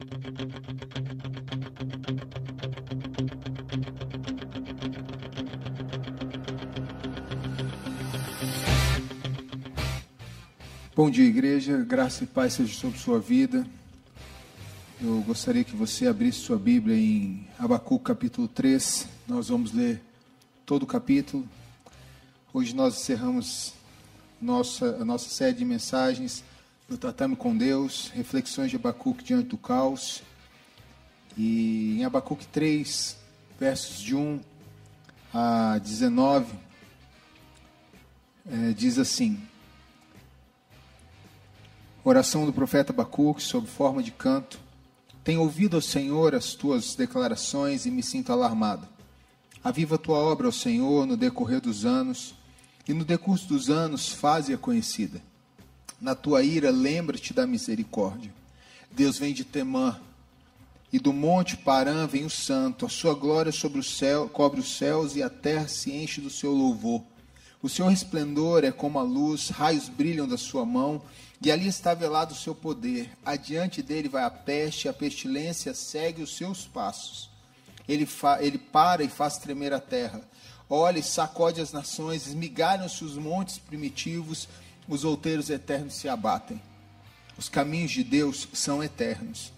Bom 0.00 0.06
dia, 11.10 11.24
igreja. 11.24 11.78
Graça 11.78 12.22
e 12.22 12.28
paz 12.28 12.52
seja 12.52 12.72
sobre 12.78 12.96
sua 13.00 13.18
vida. 13.18 13.66
Eu 15.02 15.20
gostaria 15.22 15.64
que 15.64 15.74
você 15.74 16.06
abrisse 16.06 16.38
sua 16.42 16.56
Bíblia 16.56 16.96
em 16.96 17.44
Abacuque 17.58 18.04
capítulo 18.04 18.46
3. 18.46 19.08
Nós 19.26 19.48
vamos 19.48 19.72
ler 19.72 20.00
todo 20.64 20.84
o 20.84 20.86
capítulo. 20.86 21.44
Hoje 22.54 22.72
nós 22.72 23.00
encerramos 23.00 23.74
nossa, 24.40 24.96
a 25.00 25.04
nossa 25.04 25.28
série 25.28 25.56
de 25.56 25.64
mensagens 25.64 26.44
do 26.88 26.96
Tatame 26.96 27.36
com 27.36 27.54
Deus, 27.54 28.10
reflexões 28.14 28.70
de 28.70 28.76
Abacuque 28.76 29.22
diante 29.22 29.48
do 29.48 29.58
caos. 29.58 30.22
E 31.36 31.98
em 31.98 32.04
Abacuque 32.04 32.46
3, 32.46 33.14
versos 33.60 34.00
de 34.00 34.16
1 34.16 34.40
a 35.32 35.78
19, 35.78 36.54
é, 38.50 38.72
diz 38.72 38.98
assim: 38.98 39.38
Oração 42.02 42.46
do 42.46 42.54
profeta 42.54 42.90
Abacuque 42.90 43.42
sob 43.42 43.66
forma 43.66 44.02
de 44.02 44.10
canto. 44.10 44.58
Tenho 45.22 45.42
ouvido 45.42 45.76
ao 45.76 45.82
Senhor 45.82 46.34
as 46.34 46.54
tuas 46.54 46.94
declarações 46.94 47.84
e 47.84 47.90
me 47.90 48.02
sinto 48.02 48.32
alarmado. 48.32 48.88
Aviva 49.62 49.96
a 49.96 49.98
tua 49.98 50.16
obra 50.16 50.46
ao 50.46 50.52
Senhor 50.52 51.04
no 51.04 51.18
decorrer 51.18 51.60
dos 51.60 51.84
anos, 51.84 52.34
e 52.88 52.94
no 52.94 53.04
decurso 53.04 53.46
dos 53.46 53.68
anos 53.68 54.08
faze-a 54.08 54.56
conhecida. 54.56 55.27
Na 56.00 56.14
tua 56.14 56.42
ira, 56.42 56.70
lembra-te 56.70 57.34
da 57.34 57.46
misericórdia. 57.46 58.32
Deus 58.90 59.18
vem 59.18 59.34
de 59.34 59.44
Temã, 59.44 60.00
e 60.92 60.98
do 60.98 61.12
monte 61.12 61.56
Parã 61.56 62.06
vem 62.06 62.24
o 62.24 62.30
santo. 62.30 62.86
A 62.86 62.88
sua 62.88 63.14
glória 63.14 63.52
sobre 63.52 63.78
o 63.78 63.84
céu 63.84 64.28
cobre 64.28 64.60
os 64.60 64.76
céus, 64.76 65.16
e 65.16 65.22
a 65.22 65.28
terra 65.28 65.68
se 65.68 65.92
enche 65.92 66.20
do 66.20 66.30
seu 66.30 66.52
louvor. 66.52 67.02
O 67.60 67.68
seu 67.68 67.88
resplendor 67.88 68.64
é 68.64 68.70
como 68.70 68.98
a 68.98 69.02
luz, 69.02 69.48
raios 69.48 69.88
brilham 69.88 70.28
da 70.28 70.38
sua 70.38 70.64
mão, 70.64 71.02
e 71.42 71.50
ali 71.50 71.66
está 71.66 71.92
velado 71.92 72.32
o 72.32 72.36
seu 72.36 72.54
poder. 72.54 73.10
Adiante 73.24 73.82
dele 73.82 74.08
vai 74.08 74.22
a 74.22 74.30
peste, 74.30 74.88
a 74.88 74.92
pestilência 74.92 75.74
segue 75.74 76.22
os 76.22 76.36
seus 76.36 76.66
passos. 76.66 77.28
Ele, 77.88 78.06
fa, 78.06 78.38
ele 78.40 78.58
para 78.58 79.02
e 79.02 79.08
faz 79.08 79.38
tremer 79.38 79.72
a 79.72 79.80
terra. 79.80 80.20
Olha 80.70 80.98
e 80.98 81.02
sacode 81.02 81.60
as 81.60 81.72
nações, 81.72 82.26
esmigalham-se 82.26 83.02
os 83.02 83.16
montes 83.16 83.58
primitivos, 83.58 84.48
os 84.88 85.04
outeiros 85.04 85.50
eternos 85.50 85.94
se 85.94 86.08
abatem. 86.08 86.60
Os 87.36 87.48
caminhos 87.48 87.90
de 87.90 88.02
Deus 88.02 88.48
são 88.52 88.82
eternos. 88.82 89.52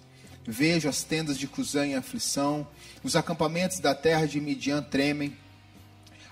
Vejo 0.47 0.89
as 0.89 1.03
tendas 1.03 1.39
de 1.39 1.47
Cusã 1.47 1.86
em 1.86 1.95
aflição, 1.95 2.67
os 3.03 3.14
acampamentos 3.14 3.78
da 3.78 3.95
terra 3.95 4.27
de 4.27 4.41
Midian 4.41 4.83
tremem. 4.83 5.36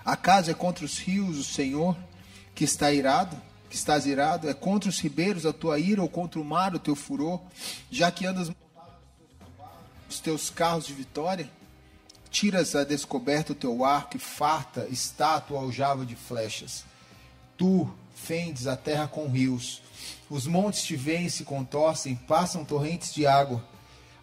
Acaso 0.03 0.51
é 0.51 0.53
contra 0.53 0.83
os 0.83 0.99
rios 0.99 1.37
o 1.37 1.43
Senhor 1.43 1.97
que 2.53 2.63
está 2.63 2.91
irado? 2.91 3.49
que 3.69 3.75
estás 3.75 4.05
irado? 4.05 4.49
É 4.49 4.53
contra 4.53 4.89
os 4.89 4.99
ribeiros 4.99 5.45
a 5.45 5.53
tua 5.53 5.79
ira 5.79 6.01
ou 6.01 6.09
contra 6.09 6.39
o 6.39 6.43
mar 6.43 6.73
o 6.73 6.79
teu 6.79 6.95
furor? 6.95 7.39
Já 7.91 8.11
que 8.11 8.25
andas 8.25 8.51
os 10.09 10.19
teus 10.19 10.49
carros 10.49 10.87
de 10.87 10.93
vitória? 10.93 11.49
Tiras 12.31 12.75
a 12.75 12.83
descoberta 12.83 13.53
o 13.53 13.55
teu 13.55 13.85
arco 13.85 14.17
e 14.17 14.19
farta 14.19 14.87
está 14.89 15.35
a 15.35 15.41
tua 15.41 15.59
aljava 15.59 16.05
de 16.05 16.15
flechas. 16.15 16.83
Tu 17.57 17.89
fendes 18.19 18.67
a 18.67 18.75
terra 18.75 19.07
com 19.07 19.27
rios. 19.27 19.81
Os 20.29 20.45
montes 20.45 20.83
te 20.83 20.95
veem 20.95 21.29
se 21.29 21.43
contorcem, 21.43 22.15
passam 22.15 22.63
torrentes 22.63 23.13
de 23.13 23.25
água. 23.25 23.63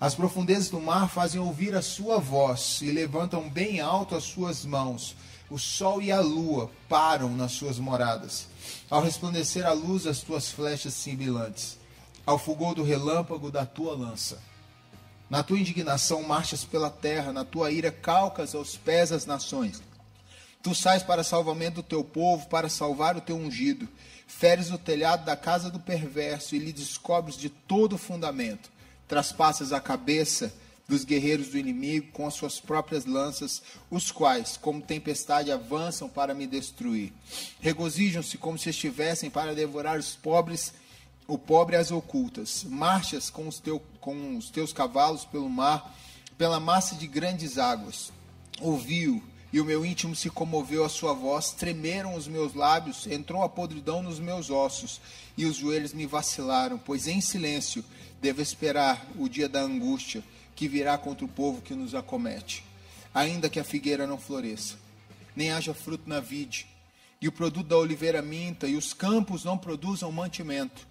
As 0.01 0.15
profundezas 0.15 0.69
do 0.69 0.81
mar 0.81 1.09
fazem 1.09 1.41
ouvir 1.41 1.75
a 1.75 1.83
sua 1.83 2.19
voz 2.19 2.81
e 2.83 2.91
levantam 2.91 3.49
bem 3.49 3.81
alto 3.81 4.15
as 4.15 4.25
suas 4.25 4.65
mãos. 4.65 5.17
O 5.49 5.59
sol 5.59 6.03
e 6.03 6.13
a 6.13 6.21
lua 6.21 6.71
param 6.89 7.31
nas 7.31 7.53
suas 7.53 7.79
moradas. 7.79 8.49
Ao 8.91 9.03
resplandecer 9.03 9.65
a 9.65 9.73
luz, 9.73 10.07
as 10.07 10.21
tuas 10.21 10.51
flechas 10.51 10.93
sibilantes. 10.95 11.79
Ao 12.27 12.39
fulgor 12.39 12.75
do 12.75 12.83
relâmpago 12.83 13.51
da 13.51 13.65
tua 13.65 13.97
lança. 13.97 14.39
Na 15.31 15.43
tua 15.43 15.59
indignação 15.59 16.23
marchas 16.23 16.65
pela 16.65 16.91
terra, 16.91 17.33
na 17.33 17.45
tua 17.45 17.71
ira 17.71 17.91
calcas 17.91 18.55
aos 18.55 18.77
pés 18.77 19.11
as 19.11 19.25
nações. 19.25 19.83
Tu 20.63 20.75
sais 20.75 21.03
para 21.03 21.23
salvamento 21.23 21.77
do 21.77 21.83
teu 21.83 22.03
povo, 22.03 22.49
para 22.49 22.69
salvar 22.69 23.17
o 23.17 23.21
teu 23.21 23.37
ungido. 23.37 23.89
Feres 24.27 24.71
o 24.71 24.79
telhado 24.79 25.25
da 25.25 25.37
casa 25.37 25.71
do 25.71 25.79
perverso 25.79 26.57
e 26.57 26.59
lhe 26.59 26.73
descobres 26.73 27.37
de 27.37 27.49
todo 27.49 27.95
o 27.95 27.99
fundamento. 27.99 28.71
Traspassas 29.07 29.73
a 29.73 29.81
cabeça 29.81 30.53
dos 30.89 31.05
guerreiros 31.05 31.49
do 31.49 31.59
inimigo 31.59 32.13
com 32.13 32.27
as 32.27 32.35
suas 32.35 32.61
próprias 32.61 33.05
lanças, 33.05 33.63
os 33.91 34.13
quais, 34.13 34.57
como 34.57 34.81
tempestade, 34.81 35.51
avançam 35.51 36.09
para 36.09 36.35
me 36.35 36.47
destruir. 36.47 37.13
Regozijam-se 37.61 38.39
como 38.39 38.59
se 38.59 38.71
estivessem 38.71 39.29
para 39.29 39.55
devorar 39.55 39.99
os 39.99 40.15
pobres, 40.15 40.73
o 41.27 41.37
pobre 41.37 41.77
às 41.77 41.91
ocultas. 41.91 42.65
Marchas 42.65 43.31
com 43.31 43.49
os, 43.49 43.59
teu, 43.59 43.83
com 44.01 44.37
os 44.37 44.49
teus 44.51 44.73
cavalos 44.73 45.25
pelo 45.25 45.49
mar, 45.49 45.95
pela 46.39 46.61
massa 46.61 46.95
de 46.95 47.07
grandes 47.07 47.59
águas. 47.59 48.13
Ouviu 48.61 49.23
e 49.53 49.61
o 49.61 49.65
meu 49.65 49.87
íntimo 49.87 50.15
se 50.15 50.29
comoveu 50.29 50.85
à 50.85 50.89
sua 50.89 51.13
voz, 51.13 51.51
tremeram 51.51 52.15
os 52.15 52.27
meus 52.27 52.55
lábios, 52.55 53.07
entrou 53.07 53.43
a 53.43 53.49
podridão 53.49 54.03
nos 54.03 54.19
meus 54.19 54.51
ossos, 54.51 55.01
e 55.37 55.45
os 55.47 55.57
joelhos 55.57 55.93
me 55.93 56.07
vacilaram, 56.07 56.79
pois 56.79 57.07
em 57.07 57.21
silêncio 57.21 57.85
devo 58.21 58.43
esperar 58.43 59.07
o 59.19 59.29
dia 59.29 59.49
da 59.49 59.61
angústia 59.61 60.23
que 60.55 60.67
virá 60.67 60.99
contra 60.99 61.25
o 61.25 61.29
povo 61.29 61.63
que 61.63 61.75
nos 61.75 61.95
acomete. 61.95 62.65
Ainda 63.15 63.49
que 63.49 63.61
a 63.61 63.65
figueira 63.65 64.07
não 64.07 64.19
floresça, 64.19 64.77
nem 65.35 65.51
haja 65.51 65.73
fruto 65.73 66.09
na 66.09 66.21
vide, 66.21 66.67
e 67.21 67.29
o 67.29 67.33
produto 67.33 67.69
da 67.69 67.77
oliveira 67.77 68.21
minta, 68.21 68.67
e 68.67 68.77
os 68.77 68.93
campos 68.93 69.45
não 69.45 69.57
produzam 69.57 70.11
mantimento. 70.13 70.87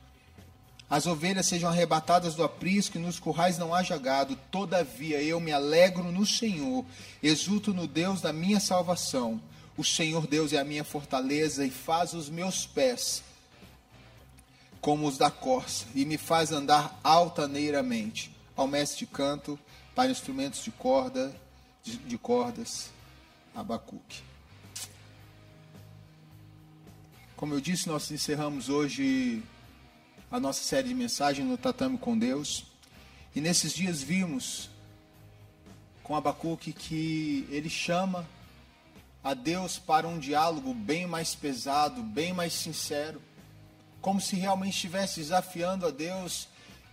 As 0.90 1.08
ovelhas 1.08 1.48
sejam 1.48 1.70
arrebatadas 1.70 2.36
do 2.36 2.44
aprisco, 2.44 2.98
e 2.98 3.02
nos 3.02 3.20
currais 3.20 3.58
não 3.58 3.74
haja 3.74 3.98
gado. 3.98 4.36
Todavia 4.52 5.22
eu 5.22 5.40
me 5.40 5.52
alegro 5.52 6.12
no 6.12 6.26
Senhor, 6.26 6.86
exulto 7.22 7.74
no 7.74 7.88
Deus 7.88 8.22
da 8.22 8.32
minha 8.32 8.60
salvação. 8.60 9.42
O 9.76 9.84
Senhor 9.84 10.28
Deus 10.28 10.54
é 10.54 10.60
a 10.60 10.64
minha 10.64 10.84
fortaleza 10.84 11.66
e 11.66 11.72
faz 11.72 12.14
os 12.14 12.30
meus 12.30 12.66
pés 12.66 13.24
como 14.86 15.08
os 15.08 15.18
da 15.18 15.32
corça, 15.32 15.84
e 15.96 16.06
me 16.06 16.16
faz 16.16 16.52
andar 16.52 17.00
altaneiramente 17.04 18.32
ao 18.56 18.68
mestre 18.68 19.00
de 19.00 19.08
canto, 19.08 19.60
para 19.96 20.12
instrumentos 20.12 20.64
de 20.64 20.70
corda, 20.70 21.36
de, 21.82 21.98
de 21.98 22.18
cordas, 22.20 22.92
Abacuque. 23.56 24.22
Como 27.36 27.56
eu 27.56 27.60
disse, 27.60 27.88
nós 27.88 28.12
encerramos 28.12 28.70
hoje 28.70 29.42
a 30.36 30.40
nossa 30.40 30.62
série 30.62 30.90
de 30.90 30.94
mensagens 30.94 31.48
no 31.48 31.58
Tatame 31.58 31.98
com 31.98 32.20
Deus. 32.20 32.66
E 33.34 33.40
nesses 33.40 33.72
dias 33.72 34.04
vimos 34.04 34.70
com 36.04 36.14
Abacuque 36.14 36.74
que 36.74 37.48
ele 37.50 37.70
chama 37.70 38.28
a 39.24 39.34
Deus 39.34 39.80
para 39.80 40.06
um 40.06 40.20
diálogo 40.20 40.74
bem 40.74 41.08
mais 41.08 41.34
pesado, 41.34 42.04
bem 42.04 42.34
mais 42.34 42.52
sincero, 42.52 43.22
como 44.02 44.20
se 44.20 44.36
realmente 44.36 44.74
estivesse 44.74 45.22
desafiando 45.22 45.88
a 45.88 45.90
Deus 45.90 46.50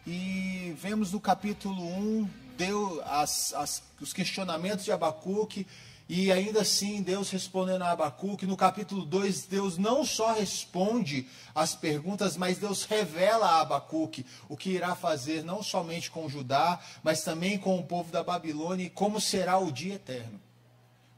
e 0.07 0.73
vemos 0.79 1.11
no 1.11 1.19
capítulo 1.19 1.85
1 1.85 2.31
deu 2.57 3.03
as, 3.05 3.53
as, 3.55 3.83
os 4.01 4.13
questionamentos 4.13 4.85
de 4.85 4.93
Abacuque, 4.93 5.67
e 6.09 6.31
ainda 6.31 6.63
assim 6.63 7.03
Deus 7.03 7.31
respondendo 7.31 7.83
a 7.83 7.91
Abacuque. 7.91 8.47
No 8.47 8.57
capítulo 8.57 9.05
2, 9.05 9.47
Deus 9.47 9.79
não 9.79 10.05
só 10.05 10.33
responde 10.33 11.29
as 11.55 11.75
perguntas, 11.75 12.37
mas 12.37 12.59
Deus 12.59 12.85
revela 12.85 13.47
a 13.47 13.61
Abacuque 13.61 14.27
o 14.49 14.57
que 14.57 14.71
irá 14.71 14.95
fazer, 14.95 15.45
não 15.45 15.63
somente 15.63 16.11
com 16.11 16.29
Judá, 16.29 16.81
mas 17.03 17.23
também 17.23 17.59
com 17.59 17.79
o 17.79 17.85
povo 17.85 18.11
da 18.13 18.23
Babilônia 18.23 18.87
e 18.87 18.91
como 18.91 19.21
será 19.21 19.59
o 19.59 19.73
dia 19.73 19.95
eterno. 19.95 20.41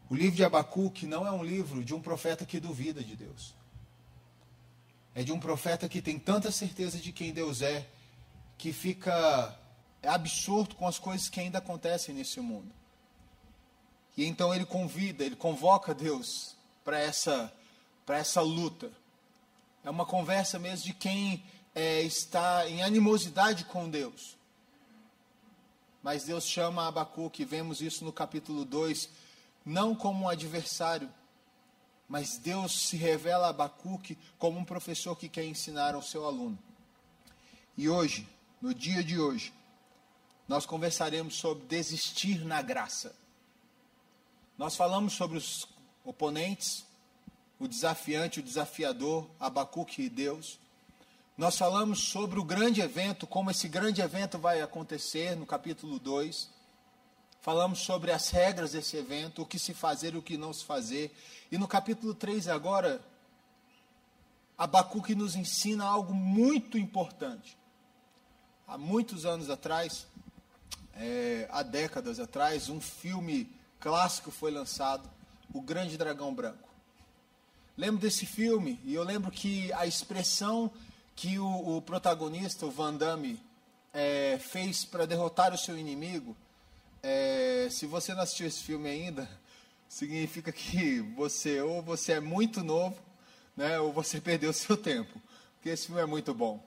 O 0.08 0.14
livro 0.14 0.36
de 0.36 0.44
Abacuque 0.44 1.06
não 1.06 1.26
é 1.26 1.31
um 1.31 1.42
livro 1.42 1.82
de 1.82 1.94
um 1.94 2.00
profeta 2.00 2.44
que 2.44 2.60
duvida 2.60 3.02
de 3.02 3.16
Deus. 3.16 3.54
É 5.14 5.22
de 5.22 5.32
um 5.32 5.40
profeta 5.40 5.88
que 5.88 6.02
tem 6.02 6.19
tanta 6.19 6.50
certeza 6.50 6.98
de 6.98 7.10
quem 7.10 7.32
Deus 7.32 7.62
é, 7.62 7.86
que 8.58 8.72
fica 8.72 9.56
absorto 10.02 10.76
com 10.76 10.86
as 10.86 10.98
coisas 10.98 11.28
que 11.28 11.40
ainda 11.40 11.58
acontecem 11.58 12.14
nesse 12.14 12.40
mundo. 12.40 12.72
E 14.16 14.25
então 14.25 14.55
ele 14.55 14.64
convida, 14.64 15.25
ele 15.25 15.37
convoca 15.37 15.94
Deus 15.94 16.55
para 16.84 16.99
essa, 16.99 17.52
para 18.06 18.19
essa 18.19 18.40
luta. 18.40 18.90
É 19.82 19.90
uma 19.90 20.06
conversa 20.06 20.58
mesmo 20.58 20.87
de 20.87 20.94
quem 20.94 21.44
é, 21.75 22.02
está 22.02 22.69
em 22.69 22.82
animosidade 22.82 23.64
com 23.64 23.88
Deus. 23.88 24.37
Mas 26.02 26.25
Deus 26.25 26.46
chama 26.46 26.87
Abacuque, 26.87 27.44
vemos 27.44 27.81
isso 27.81 28.05
no 28.05 28.12
capítulo 28.12 28.64
2, 28.64 29.08
não 29.64 29.94
como 29.94 30.25
um 30.25 30.28
adversário, 30.28 31.10
mas 32.08 32.37
Deus 32.37 32.88
se 32.88 32.96
revela 32.96 33.46
a 33.46 33.50
Abacuque 33.50 34.19
como 34.38 34.58
um 34.58 34.64
professor 34.64 35.17
que 35.17 35.28
quer 35.28 35.44
ensinar 35.44 35.94
ao 35.94 36.02
seu 36.02 36.26
aluno. 36.26 36.58
E 37.76 37.88
hoje, 37.88 38.28
no 38.60 38.75
dia 38.75 39.02
de 39.02 39.19
hoje, 39.19 39.52
nós 40.46 40.67
conversaremos 40.67 41.37
sobre 41.37 41.64
desistir 41.64 42.44
na 42.44 42.62
graça. 42.62 43.17
Nós 44.56 44.76
falamos 44.76 45.14
sobre 45.14 45.36
os 45.36 45.66
oponentes, 46.04 46.84
o 47.58 47.66
desafiante, 47.66 48.38
o 48.38 48.42
desafiador, 48.42 49.28
Abacuque 49.40 50.02
e 50.02 50.08
Deus. 50.08 50.60
Nós 51.36 51.58
falamos 51.58 51.98
sobre 51.98 52.38
o 52.38 52.44
grande 52.44 52.80
evento, 52.80 53.26
como 53.26 53.50
esse 53.50 53.66
grande 53.66 54.00
evento 54.00 54.38
vai 54.38 54.62
acontecer 54.62 55.34
no 55.34 55.44
capítulo 55.44 55.98
2. 55.98 56.48
Falamos 57.40 57.80
sobre 57.80 58.12
as 58.12 58.30
regras 58.30 58.70
desse 58.72 58.96
evento, 58.96 59.42
o 59.42 59.46
que 59.46 59.58
se 59.58 59.74
fazer 59.74 60.14
e 60.14 60.18
o 60.18 60.22
que 60.22 60.36
não 60.36 60.52
se 60.52 60.64
fazer. 60.64 61.12
E 61.50 61.58
no 61.58 61.66
capítulo 61.66 62.14
3 62.14 62.46
agora, 62.46 63.04
Abacuque 64.56 65.16
nos 65.16 65.34
ensina 65.34 65.84
algo 65.84 66.14
muito 66.14 66.78
importante. 66.78 67.58
Há 68.68 68.78
muitos 68.78 69.26
anos 69.26 69.50
atrás, 69.50 70.06
é, 70.94 71.48
há 71.50 71.64
décadas 71.64 72.20
atrás, 72.20 72.68
um 72.68 72.80
filme 72.80 73.50
clássico 73.84 74.31
foi 74.31 74.50
lançado, 74.50 75.10
O 75.52 75.60
Grande 75.60 75.98
Dragão 75.98 76.34
Branco. 76.34 76.70
Lembro 77.76 78.00
desse 78.00 78.25
filme 78.25 78.81
e 78.82 78.94
eu 78.94 79.04
lembro 79.04 79.31
que 79.31 79.70
a 79.75 79.86
expressão 79.86 80.72
que 81.14 81.38
o, 81.38 81.76
o 81.76 81.82
protagonista, 81.82 82.64
o 82.64 82.70
Van 82.70 82.94
Damme, 82.94 83.38
é, 83.92 84.38
fez 84.40 84.86
para 84.86 85.06
derrotar 85.06 85.52
o 85.52 85.58
seu 85.58 85.76
inimigo, 85.76 86.34
é, 87.02 87.69
se 87.70 87.84
você 87.84 88.14
não 88.14 88.22
assistiu 88.22 88.46
esse 88.46 88.64
filme 88.64 88.88
ainda, 88.88 89.28
significa 89.86 90.50
que 90.50 91.00
você 91.14 91.60
ou 91.60 91.82
você 91.82 92.12
é 92.12 92.20
muito 92.20 92.64
novo 92.64 92.98
né, 93.54 93.78
ou 93.78 93.92
você 93.92 94.19
perdeu 94.19 94.50
seu 94.54 94.78
tempo, 94.78 95.20
porque 95.56 95.69
esse 95.69 95.86
filme 95.88 96.00
é 96.00 96.06
muito 96.06 96.32
bom. 96.32 96.58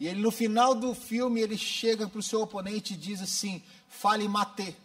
E 0.00 0.08
ele 0.08 0.20
no 0.20 0.32
final 0.32 0.74
do 0.74 0.92
filme 0.92 1.40
ele 1.40 1.56
chega 1.56 2.08
para 2.08 2.18
o 2.18 2.22
seu 2.22 2.42
oponente 2.42 2.94
e 2.94 2.96
diz 2.96 3.22
assim: 3.22 3.62
fale 3.86 4.26
mate. 4.26 4.76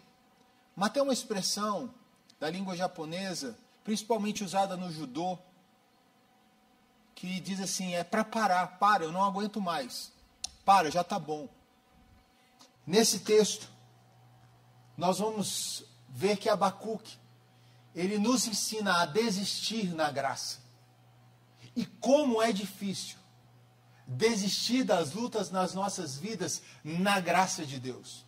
Mate 0.78 1.00
é 1.00 1.02
uma 1.02 1.12
expressão 1.12 1.92
da 2.38 2.48
língua 2.48 2.76
japonesa, 2.76 3.58
principalmente 3.82 4.44
usada 4.44 4.76
no 4.76 4.92
judô, 4.92 5.36
que 7.16 7.40
diz 7.40 7.58
assim: 7.58 7.96
é 7.96 8.04
para 8.04 8.24
parar, 8.24 8.78
para, 8.78 9.02
eu 9.02 9.10
não 9.10 9.24
aguento 9.24 9.60
mais, 9.60 10.12
para, 10.64 10.88
já 10.88 11.00
está 11.00 11.18
bom. 11.18 11.48
Nesse 12.86 13.18
texto, 13.18 13.68
nós 14.96 15.18
vamos 15.18 15.82
ver 16.10 16.36
que 16.36 16.48
Abacuque 16.48 17.18
ele 17.92 18.16
nos 18.16 18.46
ensina 18.46 19.02
a 19.02 19.06
desistir 19.06 19.92
na 19.96 20.12
graça. 20.12 20.60
E 21.74 21.84
como 21.84 22.40
é 22.40 22.52
difícil 22.52 23.18
desistir 24.06 24.84
das 24.84 25.12
lutas 25.12 25.50
nas 25.50 25.74
nossas 25.74 26.16
vidas 26.16 26.62
na 26.84 27.18
graça 27.18 27.66
de 27.66 27.80
Deus. 27.80 28.27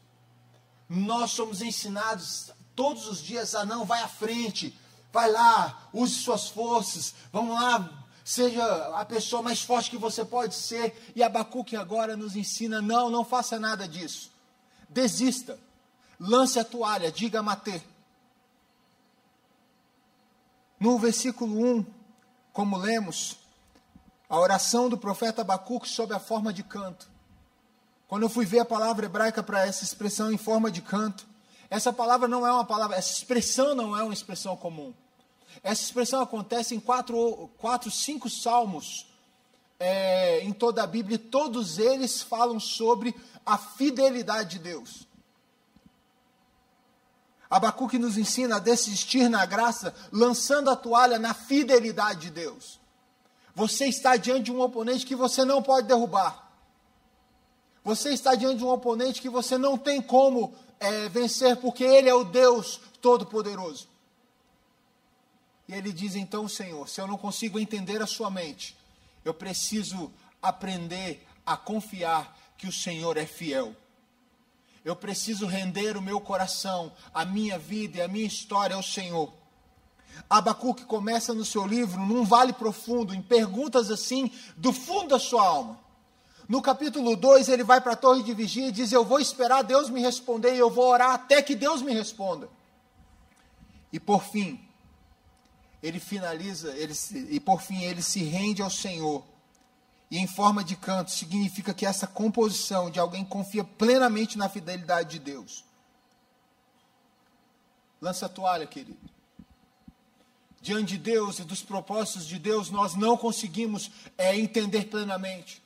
Nós 0.93 1.31
somos 1.31 1.63
ensinados 1.63 2.51
todos 2.75 3.07
os 3.07 3.23
dias 3.23 3.55
a 3.55 3.65
não, 3.65 3.85
vai 3.85 4.03
à 4.03 4.09
frente, 4.09 4.77
vai 5.13 5.31
lá, 5.31 5.89
use 5.93 6.15
suas 6.15 6.49
forças, 6.49 7.15
vamos 7.33 7.55
lá, 7.55 7.89
seja 8.25 8.65
a 8.97 9.05
pessoa 9.05 9.41
mais 9.41 9.63
forte 9.63 9.89
que 9.89 9.97
você 9.97 10.25
pode 10.25 10.57
ser. 10.57 11.13
E 11.15 11.23
Abacuque 11.23 11.77
agora 11.77 12.17
nos 12.17 12.35
ensina: 12.35 12.83
não, 12.83 13.09
não 13.09 13.25
faça 13.25 13.57
nada 13.57 13.87
disso. 13.87 14.33
Desista, 14.89 15.57
lance 16.19 16.59
a 16.59 16.65
toalha, 16.65 17.13
diga 17.13 17.41
Matê. 17.41 17.81
No 20.81 20.99
versículo 20.99 21.79
1, 21.79 21.87
como 22.53 22.77
lemos, 22.77 23.37
a 24.29 24.39
oração 24.39 24.89
do 24.89 24.97
profeta 24.97 25.43
Abacuque 25.43 25.89
sob 25.89 26.15
a 26.15 26.19
forma 26.19 26.53
de 26.53 26.63
canto. 26.63 27.10
Quando 28.11 28.25
eu 28.25 28.29
fui 28.29 28.45
ver 28.45 28.59
a 28.59 28.65
palavra 28.65 29.07
hebraica 29.07 29.41
para 29.41 29.65
essa 29.65 29.85
expressão 29.85 30.33
em 30.33 30.37
forma 30.37 30.69
de 30.69 30.83
canto, 30.83 31.25
essa 31.71 31.93
palavra 31.93 32.27
não 32.27 32.45
é 32.45 32.51
uma 32.51 32.65
palavra, 32.65 32.97
essa 32.97 33.13
expressão 33.13 33.73
não 33.73 33.97
é 33.97 34.03
uma 34.03 34.13
expressão 34.13 34.57
comum. 34.57 34.93
Essa 35.63 35.85
expressão 35.85 36.21
acontece 36.21 36.75
em 36.75 36.81
quatro, 36.81 37.49
quatro 37.57 37.89
cinco 37.89 38.29
salmos 38.29 39.07
é, 39.79 40.41
em 40.41 40.53
toda 40.53 40.83
a 40.83 40.89
Bíblia, 40.89 41.15
e 41.15 41.19
todos 41.19 41.79
eles 41.79 42.21
falam 42.21 42.59
sobre 42.59 43.15
a 43.47 43.57
fidelidade 43.57 44.59
de 44.59 44.59
Deus. 44.59 45.07
Abacuque 47.49 47.97
nos 47.97 48.19
ensina 48.19 48.57
a 48.57 48.59
desistir 48.59 49.29
na 49.29 49.47
graça, 49.47 49.95
lançando 50.11 50.69
a 50.69 50.75
toalha 50.75 51.17
na 51.17 51.33
fidelidade 51.33 52.23
de 52.23 52.31
Deus. 52.31 52.81
Você 53.55 53.87
está 53.87 54.17
diante 54.17 54.47
de 54.47 54.53
um 54.53 54.61
oponente 54.61 55.07
que 55.07 55.15
você 55.15 55.45
não 55.45 55.63
pode 55.63 55.87
derrubar. 55.87 56.50
Você 57.85 58.11
está 58.11 58.35
diante 58.35 58.59
de 58.59 58.65
um 58.65 58.71
oponente 58.71 59.23
que 59.23 59.29
você 59.29 59.57
não 59.57 59.79
tem 59.79 60.03
como 60.03 60.55
é, 60.79 61.09
vencer, 61.09 61.57
porque 61.57 61.85
Ele 61.85 62.09
é 62.09 62.15
o 62.15 62.25
Deus 62.25 62.81
Todo-Poderoso. 63.01 63.89
E 65.71 65.73
ele 65.73 65.93
diz 65.93 66.17
então, 66.17 66.49
Senhor, 66.49 66.89
se 66.89 67.01
eu 67.01 67.07
não 67.07 67.17
consigo 67.17 67.57
entender 67.57 68.03
a 68.03 68.07
sua 68.07 68.29
mente, 68.29 68.77
eu 69.25 69.33
preciso 69.33 70.11
aprender 70.43 71.25
a 71.47 71.57
confiar 71.57 72.37
que 72.59 72.67
o 72.67 72.73
Senhor 72.73 73.17
é 73.17 73.25
fiel. 73.25 73.73
Eu 74.85 74.97
preciso 74.97 75.47
render 75.47 75.97
o 75.97 76.03
meu 76.03 76.21
coração, 76.21 76.93
a 77.15 77.25
minha 77.25 77.57
vida 77.57 77.99
e 77.99 78.03
a 78.03 78.09
minha 78.09 78.27
história 78.27 78.75
ao 78.75 78.83
Senhor. 78.83 79.33
Abacuque 80.29 80.85
começa 80.85 81.33
no 81.33 81.45
seu 81.45 81.65
livro 81.65 82.01
num 82.01 82.25
vale 82.25 82.53
profundo, 82.53 83.15
em 83.15 83.23
perguntas 83.23 83.93
assim, 83.93 84.29
do 84.57 84.73
fundo 84.73 85.11
da 85.11 85.21
sua 85.21 85.47
alma. 85.47 85.79
No 86.51 86.61
capítulo 86.61 87.15
2, 87.15 87.49
ele 87.49 87.63
vai 87.63 87.81
para 87.81 87.93
a 87.93 87.97
torre 87.97 88.25
de 88.25 88.35
vigia 88.35 88.67
e 88.67 88.73
diz: 88.73 88.91
Eu 88.91 89.05
vou 89.05 89.21
esperar 89.21 89.63
Deus 89.63 89.89
me 89.89 90.01
responder 90.01 90.53
e 90.57 90.59
eu 90.59 90.69
vou 90.69 90.85
orar 90.85 91.13
até 91.13 91.41
que 91.41 91.55
Deus 91.55 91.81
me 91.81 91.93
responda. 91.93 92.49
E 93.93 94.01
por 94.01 94.25
fim, 94.25 94.61
ele 95.81 96.01
finaliza, 96.01 96.77
ele, 96.77 96.93
e 97.31 97.39
por 97.39 97.63
fim 97.63 97.83
ele 97.85 98.03
se 98.03 98.25
rende 98.25 98.63
ao 98.63 98.69
Senhor 98.69 99.23
e 100.11 100.19
em 100.19 100.27
forma 100.27 100.65
de 100.65 100.75
canto, 100.75 101.13
significa 101.13 101.73
que 101.73 101.87
essa 101.87 102.05
composição 102.05 102.91
de 102.91 102.99
alguém 102.99 103.25
confia 103.25 103.63
plenamente 103.63 104.37
na 104.37 104.49
fidelidade 104.49 105.11
de 105.11 105.19
Deus. 105.21 105.65
Lança 108.01 108.27
a 108.27 108.29
toalha, 108.29 108.67
querido. 108.67 108.99
Diante 110.61 110.97
de 110.97 110.99
Deus 110.99 111.39
e 111.39 111.45
dos 111.45 111.63
propósitos 111.63 112.27
de 112.27 112.41
Deus, 112.41 112.71
nós 112.71 112.97
não 112.97 113.17
conseguimos 113.17 113.89
é, 114.19 114.37
entender 114.37 114.87
plenamente. 114.87 115.63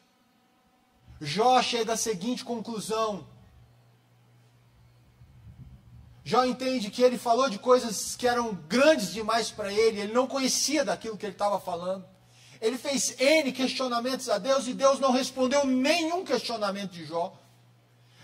Jó 1.20 1.62
chega 1.62 1.92
à 1.94 1.96
seguinte 1.96 2.44
conclusão. 2.44 3.26
Jó 6.24 6.44
entende 6.44 6.90
que 6.90 7.02
ele 7.02 7.18
falou 7.18 7.50
de 7.50 7.58
coisas 7.58 8.16
que 8.16 8.26
eram 8.26 8.54
grandes 8.54 9.12
demais 9.12 9.50
para 9.50 9.72
ele, 9.72 10.00
ele 10.00 10.12
não 10.12 10.26
conhecia 10.26 10.84
daquilo 10.84 11.18
que 11.18 11.26
ele 11.26 11.34
estava 11.34 11.60
falando. 11.60 12.06
Ele 12.60 12.78
fez 12.78 13.20
N 13.20 13.52
questionamentos 13.52 14.30
a 14.30 14.38
Deus 14.38 14.66
e 14.66 14.72
Deus 14.72 14.98
não 14.98 15.12
respondeu 15.12 15.66
nenhum 15.66 16.24
questionamento 16.24 16.92
de 16.92 17.04
Jó. 17.04 17.38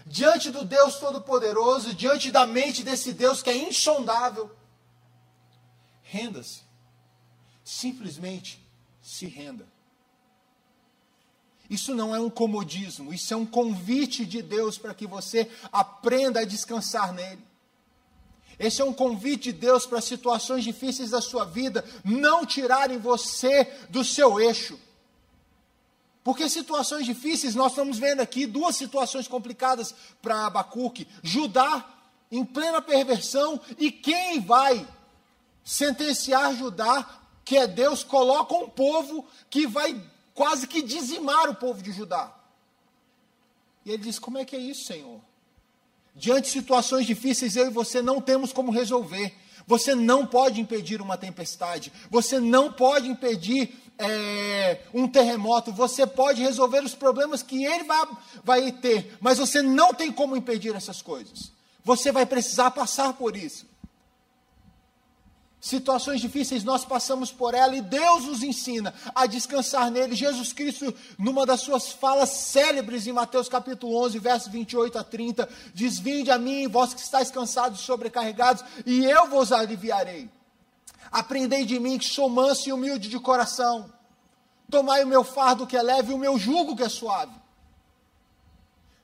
Diante 0.06 0.50
do 0.50 0.64
Deus 0.64 0.96
Todo-Poderoso, 0.96 1.94
diante 1.94 2.32
da 2.32 2.46
mente 2.46 2.82
desse 2.82 3.12
Deus 3.12 3.42
que 3.42 3.50
é 3.50 3.56
insondável, 3.56 4.50
renda-se. 6.02 6.62
Simplesmente 7.62 8.58
se 9.02 9.26
renda. 9.26 9.68
Isso 11.70 11.94
não 11.94 12.12
é 12.12 12.18
um 12.18 12.28
comodismo, 12.28 13.14
isso 13.14 13.32
é 13.32 13.36
um 13.36 13.46
convite 13.46 14.26
de 14.26 14.42
Deus 14.42 14.76
para 14.76 14.92
que 14.92 15.06
você 15.06 15.48
aprenda 15.72 16.40
a 16.40 16.44
descansar 16.44 17.12
nele. 17.12 17.40
Esse 18.58 18.82
é 18.82 18.84
um 18.84 18.92
convite 18.92 19.44
de 19.44 19.52
Deus 19.52 19.86
para 19.86 20.00
situações 20.00 20.64
difíceis 20.64 21.10
da 21.10 21.20
sua 21.22 21.44
vida 21.44 21.84
não 22.04 22.44
tirarem 22.44 22.98
você 22.98 23.72
do 23.88 24.04
seu 24.04 24.40
eixo. 24.40 24.78
Porque 26.24 26.48
situações 26.48 27.06
difíceis, 27.06 27.54
nós 27.54 27.72
estamos 27.72 27.98
vendo 27.98 28.20
aqui 28.20 28.46
duas 28.46 28.74
situações 28.74 29.28
complicadas 29.28 29.94
para 30.20 30.46
Abacuque: 30.46 31.06
Judá 31.22 31.88
em 32.30 32.44
plena 32.44 32.82
perversão, 32.82 33.60
e 33.78 33.90
quem 33.90 34.40
vai 34.40 34.86
sentenciar 35.64 36.54
Judá, 36.54 37.08
que 37.44 37.56
é 37.56 37.66
Deus, 37.66 38.02
coloca 38.02 38.54
um 38.54 38.68
povo 38.68 39.24
que 39.48 39.66
vai 39.66 40.00
quase 40.34 40.66
que 40.66 40.82
dizimar 40.82 41.48
o 41.48 41.54
povo 41.54 41.82
de 41.82 41.92
Judá. 41.92 42.34
E 43.84 43.90
ele 43.90 44.02
diz: 44.02 44.18
Como 44.18 44.38
é 44.38 44.44
que 44.44 44.56
é 44.56 44.58
isso, 44.58 44.84
Senhor? 44.84 45.20
Diante 46.14 46.46
de 46.46 46.50
situações 46.50 47.06
difíceis, 47.06 47.56
eu 47.56 47.66
e 47.66 47.70
você 47.70 48.02
não 48.02 48.20
temos 48.20 48.52
como 48.52 48.72
resolver. 48.72 49.34
Você 49.66 49.94
não 49.94 50.26
pode 50.26 50.60
impedir 50.60 51.00
uma 51.00 51.16
tempestade. 51.16 51.92
Você 52.10 52.40
não 52.40 52.72
pode 52.72 53.08
impedir 53.08 53.78
é, 53.98 54.80
um 54.92 55.06
terremoto. 55.06 55.72
Você 55.72 56.06
pode 56.06 56.42
resolver 56.42 56.82
os 56.82 56.94
problemas 56.94 57.42
que 57.42 57.64
ele 57.64 57.84
vai, 57.84 58.08
vai 58.42 58.72
ter. 58.72 59.16
Mas 59.20 59.38
você 59.38 59.62
não 59.62 59.94
tem 59.94 60.10
como 60.10 60.36
impedir 60.36 60.74
essas 60.74 61.00
coisas. 61.00 61.52
Você 61.84 62.10
vai 62.10 62.26
precisar 62.26 62.72
passar 62.72 63.12
por 63.12 63.36
isso. 63.36 63.64
Situações 65.60 66.20
difíceis, 66.20 66.64
nós 66.64 66.84
passamos 66.84 67.30
por 67.30 67.52
ela 67.52 67.76
e 67.76 67.82
Deus 67.82 68.24
nos 68.24 68.42
ensina 68.42 68.94
a 69.14 69.26
descansar 69.26 69.90
nele. 69.90 70.16
Jesus 70.16 70.52
Cristo, 70.52 70.94
numa 71.18 71.44
das 71.44 71.60
suas 71.60 71.92
falas 71.92 72.30
célebres 72.30 73.06
em 73.06 73.12
Mateus 73.12 73.48
capítulo 73.48 73.94
11, 74.04 74.18
versos 74.18 74.48
28 74.48 74.98
a 74.98 75.04
30, 75.04 75.48
diz: 75.74 75.98
Vinde 75.98 76.30
a 76.30 76.38
mim, 76.38 76.66
vós 76.66 76.94
que 76.94 77.00
estáis 77.00 77.30
cansados 77.30 77.80
e 77.80 77.82
sobrecarregados, 77.82 78.64
e 78.86 79.04
eu 79.04 79.28
vos 79.28 79.52
aliviarei. 79.52 80.30
Aprendei 81.12 81.64
de 81.66 81.78
mim 81.78 81.98
que 81.98 82.06
sou 82.06 82.28
manso 82.28 82.68
e 82.68 82.72
humilde 82.72 83.08
de 83.08 83.18
coração. 83.18 83.92
Tomai 84.70 85.04
o 85.04 85.08
meu 85.08 85.24
fardo 85.24 85.66
que 85.66 85.76
é 85.76 85.82
leve 85.82 86.12
e 86.12 86.14
o 86.14 86.18
meu 86.18 86.38
jugo 86.38 86.76
que 86.76 86.84
é 86.84 86.88
suave. 86.88 87.34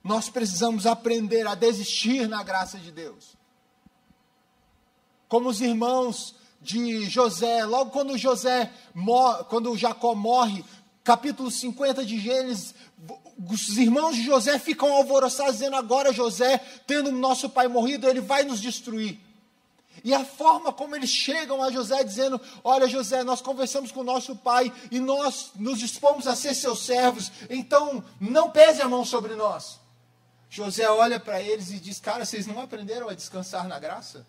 Nós 0.03 0.31
precisamos 0.31 0.87
aprender 0.87 1.47
a 1.49 1.57
desistir 1.57 2.29
na 2.29 2.45
graça 2.45 2.79
de 2.79 2.93
Deus. 2.93 3.37
Como 5.29 5.49
os 5.49 5.61
irmãos 5.61 6.37
de 6.61 7.09
José, 7.09 7.65
logo 7.65 7.91
quando 7.91 8.19
José 8.19 8.71
morre, 8.95 9.45
quando 9.45 9.77
Jacó 9.77 10.15
morre, 10.15 10.65
capítulo 11.05 11.51
50 11.51 12.05
de 12.05 12.19
Gênesis, 12.19 12.75
os 13.49 13.77
irmãos 13.77 14.17
de 14.17 14.23
José 14.23 14.59
ficam 14.59 14.93
alvoroçados, 14.93 15.55
dizendo: 15.55 15.77
agora 15.77 16.13
José, 16.13 16.59
tendo 16.87 17.13
nosso 17.13 17.49
pai 17.49 17.69
morrido, 17.69 18.09
ele 18.09 18.21
vai 18.21 18.43
nos 18.43 18.61
destruir. 18.61 19.21
E 20.05 20.15
a 20.15 20.25
forma 20.25 20.73
como 20.73 20.95
eles 20.95 21.11
chegam 21.11 21.63
a 21.63 21.71
José 21.71 22.03
dizendo: 22.05 22.41
Olha, 22.63 22.89
José, 22.89 23.23
nós 23.23 23.41
conversamos 23.41 23.91
com 23.91 24.03
nosso 24.03 24.37
pai 24.37 24.73
e 24.91 25.01
nós 25.01 25.53
nos 25.57 25.79
dispomos 25.79 26.27
a 26.27 26.37
ser 26.37 26.55
seus 26.55 26.85
servos, 26.85 27.31
então 27.49 28.05
não 28.21 28.51
pese 28.51 28.83
a 28.83 28.89
mão 28.89 29.05
sobre 29.05 29.35
nós. 29.35 29.79
José 30.49 30.89
olha 30.89 31.19
para 31.19 31.41
eles 31.41 31.71
e 31.71 31.79
diz: 31.79 31.99
Cara, 31.99 32.25
vocês 32.25 32.47
não 32.47 32.61
aprenderam 32.61 33.09
a 33.09 33.15
descansar 33.15 33.67
na 33.67 33.79
graça? 33.79 34.27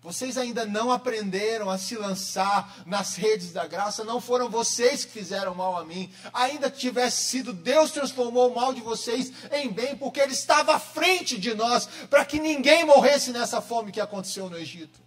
Vocês 0.00 0.38
ainda 0.38 0.64
não 0.64 0.92
aprenderam 0.92 1.68
a 1.68 1.76
se 1.76 1.96
lançar 1.96 2.82
nas 2.86 3.16
redes 3.16 3.52
da 3.52 3.66
graça, 3.66 4.04
não 4.04 4.20
foram 4.20 4.48
vocês 4.48 5.04
que 5.04 5.10
fizeram 5.10 5.54
mal 5.56 5.76
a 5.76 5.84
mim. 5.84 6.12
Ainda 6.32 6.70
tivesse 6.70 7.24
sido 7.24 7.52
Deus 7.52 7.90
transformou 7.90 8.50
o 8.50 8.54
mal 8.54 8.72
de 8.72 8.80
vocês 8.80 9.32
em 9.50 9.68
bem, 9.68 9.96
porque 9.96 10.20
Ele 10.20 10.32
estava 10.32 10.76
à 10.76 10.78
frente 10.78 11.36
de 11.36 11.52
nós, 11.52 11.86
para 12.08 12.24
que 12.24 12.38
ninguém 12.38 12.84
morresse 12.84 13.32
nessa 13.32 13.60
fome 13.60 13.90
que 13.90 14.00
aconteceu 14.00 14.48
no 14.48 14.56
Egito. 14.56 15.00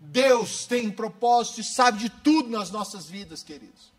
Deus 0.00 0.66
tem 0.66 0.90
propósito 0.90 1.60
e 1.60 1.64
sabe 1.64 1.98
de 1.98 2.10
tudo 2.10 2.48
nas 2.48 2.70
nossas 2.70 3.06
vidas, 3.06 3.44
queridos. 3.44 3.92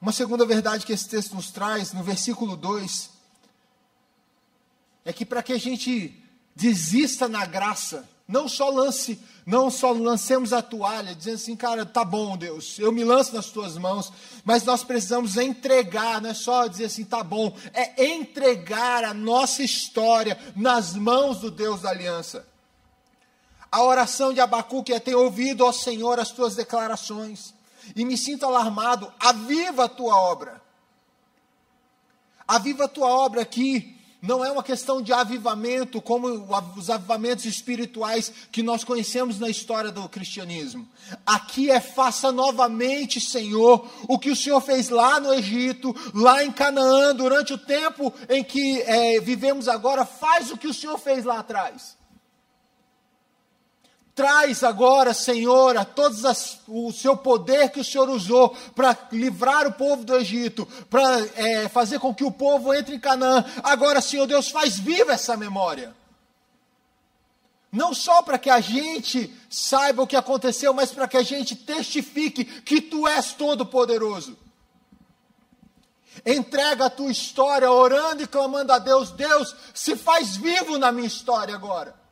Uma 0.00 0.12
segunda 0.12 0.46
verdade 0.46 0.86
que 0.86 0.92
esse 0.92 1.08
texto 1.08 1.34
nos 1.34 1.50
traz, 1.50 1.92
no 1.92 2.02
versículo 2.02 2.56
2, 2.56 3.15
é 5.06 5.12
que 5.12 5.24
para 5.24 5.42
que 5.42 5.52
a 5.52 5.58
gente 5.58 6.20
desista 6.54 7.28
na 7.28 7.46
graça, 7.46 8.06
não 8.26 8.48
só 8.48 8.68
lance, 8.68 9.20
não 9.46 9.70
só 9.70 9.92
lancemos 9.92 10.52
a 10.52 10.60
toalha, 10.60 11.14
dizendo 11.14 11.36
assim, 11.36 11.54
cara, 11.54 11.86
tá 11.86 12.04
bom, 12.04 12.36
Deus, 12.36 12.76
eu 12.80 12.90
me 12.90 13.04
lanço 13.04 13.32
nas 13.32 13.46
tuas 13.46 13.78
mãos, 13.78 14.12
mas 14.44 14.64
nós 14.64 14.82
precisamos 14.82 15.36
entregar, 15.36 16.20
não 16.20 16.30
é 16.30 16.34
só 16.34 16.66
dizer 16.66 16.86
assim, 16.86 17.04
tá 17.04 17.22
bom, 17.22 17.56
é 17.72 18.04
entregar 18.04 19.04
a 19.04 19.14
nossa 19.14 19.62
história 19.62 20.36
nas 20.56 20.94
mãos 20.94 21.38
do 21.38 21.52
Deus 21.52 21.82
da 21.82 21.90
aliança. 21.90 22.44
A 23.70 23.84
oração 23.84 24.32
de 24.32 24.40
Abacuque 24.40 24.92
é: 24.92 24.98
ter 24.98 25.14
ouvido, 25.14 25.64
ó 25.64 25.70
Senhor, 25.70 26.18
as 26.18 26.30
tuas 26.30 26.56
declarações, 26.56 27.54
e 27.94 28.04
me 28.04 28.16
sinto 28.16 28.44
alarmado, 28.44 29.12
aviva 29.20 29.84
a 29.84 29.88
tua 29.88 30.16
obra. 30.16 30.60
Aviva 32.48 32.84
a 32.84 32.88
tua 32.88 33.08
obra 33.08 33.42
aqui, 33.42 33.95
não 34.26 34.44
é 34.44 34.50
uma 34.50 34.62
questão 34.62 35.00
de 35.00 35.12
avivamento, 35.12 36.00
como 36.02 36.28
os 36.76 36.90
avivamentos 36.90 37.44
espirituais 37.44 38.32
que 38.50 38.62
nós 38.62 38.84
conhecemos 38.84 39.38
na 39.38 39.48
história 39.48 39.90
do 39.90 40.08
cristianismo. 40.08 40.86
Aqui 41.24 41.70
é 41.70 41.80
faça 41.80 42.30
novamente, 42.32 43.20
Senhor, 43.20 43.88
o 44.08 44.18
que 44.18 44.30
o 44.30 44.36
Senhor 44.36 44.60
fez 44.60 44.88
lá 44.88 45.20
no 45.20 45.32
Egito, 45.32 45.94
lá 46.12 46.44
em 46.44 46.52
Canaã, 46.52 47.14
durante 47.14 47.52
o 47.52 47.58
tempo 47.58 48.12
em 48.28 48.42
que 48.42 48.82
é, 48.82 49.20
vivemos 49.20 49.68
agora, 49.68 50.04
faz 50.04 50.50
o 50.50 50.56
que 50.56 50.66
o 50.66 50.74
Senhor 50.74 50.98
fez 50.98 51.24
lá 51.24 51.38
atrás. 51.38 51.95
Traz 54.16 54.64
agora, 54.64 55.12
Senhor, 55.12 55.76
a 55.76 55.84
todos 55.84 56.24
as, 56.24 56.58
o 56.66 56.90
seu 56.90 57.18
poder 57.18 57.68
que 57.68 57.80
o 57.80 57.84
Senhor 57.84 58.08
usou 58.08 58.48
para 58.74 58.96
livrar 59.12 59.66
o 59.66 59.74
povo 59.74 60.06
do 60.06 60.16
Egito, 60.16 60.66
para 60.88 61.20
é, 61.36 61.68
fazer 61.68 61.98
com 61.98 62.14
que 62.14 62.24
o 62.24 62.32
povo 62.32 62.72
entre 62.72 62.94
em 62.94 62.98
Canaã. 62.98 63.44
Agora, 63.62 64.00
Senhor 64.00 64.26
Deus, 64.26 64.48
faz 64.48 64.78
viva 64.78 65.12
essa 65.12 65.36
memória. 65.36 65.94
Não 67.70 67.92
só 67.92 68.22
para 68.22 68.38
que 68.38 68.48
a 68.48 68.58
gente 68.58 69.30
saiba 69.50 70.02
o 70.02 70.06
que 70.06 70.16
aconteceu, 70.16 70.72
mas 70.72 70.90
para 70.90 71.06
que 71.06 71.18
a 71.18 71.22
gente 71.22 71.54
testifique 71.54 72.42
que 72.42 72.80
tu 72.80 73.06
és 73.06 73.34
todo-poderoso. 73.34 74.34
Entrega 76.24 76.86
a 76.86 76.90
tua 76.90 77.10
história 77.10 77.70
orando 77.70 78.22
e 78.22 78.26
clamando 78.26 78.72
a 78.72 78.78
Deus: 78.78 79.10
Deus, 79.10 79.54
se 79.74 79.94
faz 79.94 80.38
vivo 80.38 80.78
na 80.78 80.90
minha 80.90 81.06
história 81.06 81.54
agora 81.54 82.05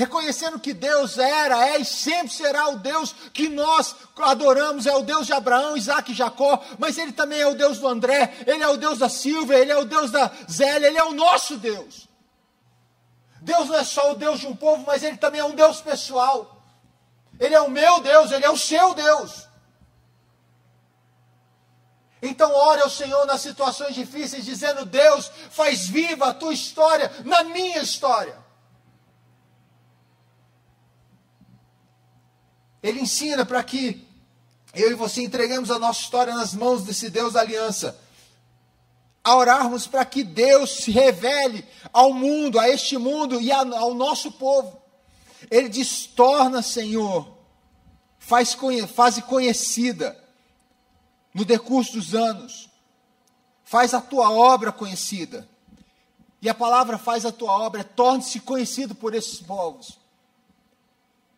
reconhecendo 0.00 0.58
que 0.58 0.72
Deus 0.72 1.18
era, 1.18 1.68
é 1.68 1.78
e 1.78 1.84
sempre 1.84 2.32
será 2.32 2.68
o 2.68 2.78
Deus 2.78 3.14
que 3.34 3.50
nós 3.50 3.94
adoramos, 4.16 4.86
é 4.86 4.94
o 4.96 5.02
Deus 5.02 5.26
de 5.26 5.32
Abraão, 5.34 5.76
Isaac 5.76 6.10
e 6.10 6.14
Jacó, 6.14 6.62
mas 6.78 6.96
Ele 6.96 7.12
também 7.12 7.38
é 7.38 7.46
o 7.46 7.54
Deus 7.54 7.78
do 7.78 7.86
André, 7.86 8.34
Ele 8.46 8.62
é 8.62 8.68
o 8.68 8.78
Deus 8.78 8.98
da 8.98 9.10
Silvia, 9.10 9.58
Ele 9.58 9.70
é 9.70 9.76
o 9.76 9.84
Deus 9.84 10.10
da 10.10 10.30
Zélia, 10.50 10.86
Ele 10.86 10.96
é 10.96 11.04
o 11.04 11.12
nosso 11.12 11.58
Deus. 11.58 12.08
Deus 13.42 13.68
não 13.68 13.76
é 13.76 13.84
só 13.84 14.12
o 14.12 14.14
Deus 14.14 14.40
de 14.40 14.46
um 14.46 14.56
povo, 14.56 14.84
mas 14.86 15.02
Ele 15.02 15.18
também 15.18 15.40
é 15.40 15.44
um 15.44 15.54
Deus 15.54 15.82
pessoal. 15.82 16.62
Ele 17.38 17.54
é 17.54 17.60
o 17.60 17.70
meu 17.70 18.00
Deus, 18.00 18.32
Ele 18.32 18.44
é 18.44 18.50
o 18.50 18.56
seu 18.56 18.94
Deus. 18.94 19.48
Então 22.22 22.54
ore 22.54 22.80
ao 22.80 22.90
Senhor 22.90 23.26
nas 23.26 23.42
situações 23.42 23.94
difíceis, 23.94 24.46
dizendo: 24.46 24.86
Deus, 24.86 25.30
faz 25.50 25.86
viva 25.86 26.28
a 26.28 26.34
tua 26.34 26.54
história 26.54 27.10
na 27.22 27.44
minha 27.44 27.82
história. 27.82 28.39
Ele 32.82 33.00
ensina 33.00 33.44
para 33.44 33.62
que 33.62 34.06
eu 34.74 34.90
e 34.90 34.94
você 34.94 35.22
entreguemos 35.22 35.70
a 35.70 35.78
nossa 35.78 36.00
história 36.00 36.34
nas 36.34 36.54
mãos 36.54 36.82
desse 36.82 37.10
Deus 37.10 37.34
da 37.34 37.40
aliança. 37.40 37.98
A 39.22 39.36
orarmos 39.36 39.86
para 39.86 40.04
que 40.04 40.24
Deus 40.24 40.70
se 40.82 40.90
revele 40.90 41.66
ao 41.92 42.14
mundo, 42.14 42.58
a 42.58 42.68
este 42.68 42.96
mundo 42.96 43.40
e 43.40 43.52
ao 43.52 43.94
nosso 43.94 44.32
povo. 44.32 44.80
Ele 45.50 45.68
diz: 45.68 46.06
torna, 46.06 46.62
Senhor, 46.62 47.36
faz, 48.18 48.56
faz 48.94 49.18
conhecida 49.18 50.16
no 51.34 51.44
decurso 51.44 51.92
dos 51.92 52.14
anos, 52.14 52.70
faz 53.62 53.92
a 53.92 54.00
tua 54.00 54.30
obra 54.30 54.72
conhecida. 54.72 55.46
E 56.40 56.48
a 56.48 56.54
palavra 56.54 56.96
faz 56.96 57.26
a 57.26 57.32
tua 57.32 57.52
obra, 57.52 57.84
torne-se 57.84 58.40
conhecido 58.40 58.94
por 58.94 59.14
esses 59.14 59.40
povos 59.40 59.99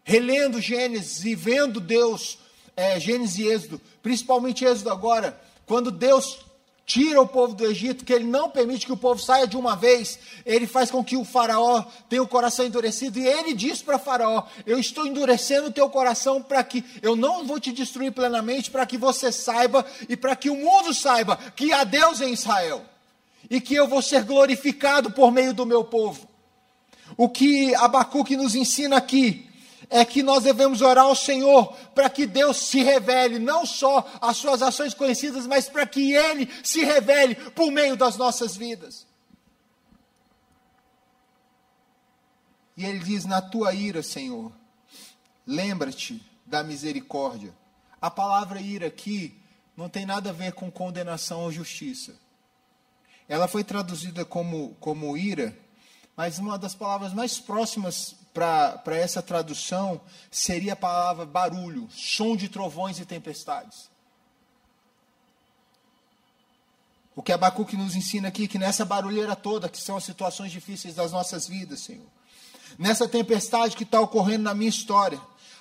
relendo 0.04 0.60
Gênesis 0.60 1.24
e 1.24 1.34
vendo 1.34 1.80
Deus, 1.80 2.38
é, 2.76 2.98
Gênesis 2.98 3.38
e 3.38 3.46
Êxodo, 3.46 3.80
principalmente 4.02 4.64
Êxodo 4.64 4.90
agora, 4.90 5.40
quando 5.66 5.90
Deus 5.90 6.40
tira 6.84 7.20
o 7.20 7.26
povo 7.26 7.54
do 7.54 7.64
Egito, 7.64 8.04
que 8.04 8.12
ele 8.12 8.24
não 8.24 8.50
permite 8.50 8.86
que 8.86 8.92
o 8.92 8.96
povo 8.96 9.20
saia 9.20 9.46
de 9.46 9.56
uma 9.56 9.76
vez, 9.76 10.18
ele 10.44 10.66
faz 10.66 10.90
com 10.90 11.02
que 11.02 11.16
o 11.16 11.24
faraó 11.24 11.84
tenha 12.08 12.22
o 12.22 12.28
coração 12.28 12.66
endurecido, 12.66 13.18
e 13.18 13.26
ele 13.26 13.54
diz 13.54 13.80
para 13.80 13.98
faraó, 13.98 14.44
eu 14.66 14.78
estou 14.78 15.06
endurecendo 15.06 15.68
o 15.68 15.72
teu 15.72 15.88
coração 15.88 16.42
para 16.42 16.62
que, 16.64 16.84
eu 17.00 17.14
não 17.14 17.46
vou 17.46 17.60
te 17.60 17.72
destruir 17.72 18.12
plenamente, 18.12 18.70
para 18.70 18.84
que 18.84 18.98
você 18.98 19.30
saiba, 19.30 19.86
e 20.08 20.16
para 20.16 20.34
que 20.34 20.50
o 20.50 20.56
mundo 20.56 20.92
saiba, 20.92 21.36
que 21.56 21.72
há 21.72 21.84
Deus 21.84 22.20
em 22.20 22.32
Israel, 22.32 22.84
e 23.48 23.60
que 23.60 23.74
eu 23.74 23.86
vou 23.86 24.02
ser 24.02 24.24
glorificado 24.24 25.10
por 25.12 25.30
meio 25.30 25.54
do 25.54 25.64
meu 25.64 25.84
povo. 25.84 26.28
O 27.16 27.28
que 27.28 27.74
Abacuque 27.76 28.36
nos 28.36 28.54
ensina 28.54 28.96
aqui, 28.96 29.48
é 29.92 30.04
que 30.04 30.22
nós 30.22 30.42
devemos 30.42 30.80
orar 30.80 31.04
ao 31.04 31.14
Senhor 31.14 31.72
para 31.94 32.08
que 32.08 32.26
Deus 32.26 32.56
se 32.56 32.82
revele, 32.82 33.38
não 33.38 33.66
só 33.66 34.10
as 34.20 34.38
suas 34.38 34.62
ações 34.62 34.94
conhecidas, 34.94 35.46
mas 35.46 35.68
para 35.68 35.86
que 35.86 36.14
Ele 36.14 36.48
se 36.64 36.82
revele 36.82 37.34
por 37.34 37.70
meio 37.70 37.94
das 37.94 38.16
nossas 38.16 38.56
vidas. 38.56 39.06
E 42.76 42.84
ele 42.84 43.00
diz: 43.00 43.26
Na 43.26 43.42
tua 43.42 43.74
ira, 43.74 44.02
Senhor, 44.02 44.50
lembra-te 45.46 46.24
da 46.46 46.64
misericórdia. 46.64 47.54
A 48.00 48.10
palavra 48.10 48.60
ira 48.60 48.86
aqui 48.86 49.38
não 49.76 49.88
tem 49.88 50.06
nada 50.06 50.30
a 50.30 50.32
ver 50.32 50.52
com 50.52 50.70
condenação 50.70 51.42
ou 51.42 51.52
justiça. 51.52 52.14
Ela 53.28 53.46
foi 53.46 53.62
traduzida 53.62 54.24
como, 54.24 54.74
como 54.80 55.16
ira, 55.16 55.56
mas 56.16 56.38
uma 56.38 56.58
das 56.58 56.74
palavras 56.74 57.12
mais 57.12 57.38
próximas 57.38 58.16
para 58.32 58.96
essa 58.96 59.20
tradução 59.20 60.00
seria 60.30 60.72
a 60.72 60.76
palavra 60.76 61.26
barulho, 61.26 61.88
som 61.90 62.36
de 62.36 62.48
trovões 62.48 62.98
e 62.98 63.04
tempestades. 63.04 63.90
O 67.14 67.22
que 67.22 67.32
Abacuque 67.32 67.76
nos 67.76 67.94
ensina 67.94 68.28
aqui, 68.28 68.48
que 68.48 68.58
nessa 68.58 68.84
barulheira 68.84 69.36
toda, 69.36 69.68
que 69.68 69.78
são 69.78 69.96
as 69.96 70.04
situações 70.04 70.50
difíceis 70.50 70.94
das 70.94 71.12
nossas 71.12 71.46
vidas, 71.46 71.80
Senhor, 71.80 72.06
nessa 72.78 73.06
tempestade 73.06 73.76
que 73.76 73.82
está 73.82 74.00
ocorrendo 74.00 74.44
na 74.44 74.54
minha 74.54 74.70
história, 74.70 75.20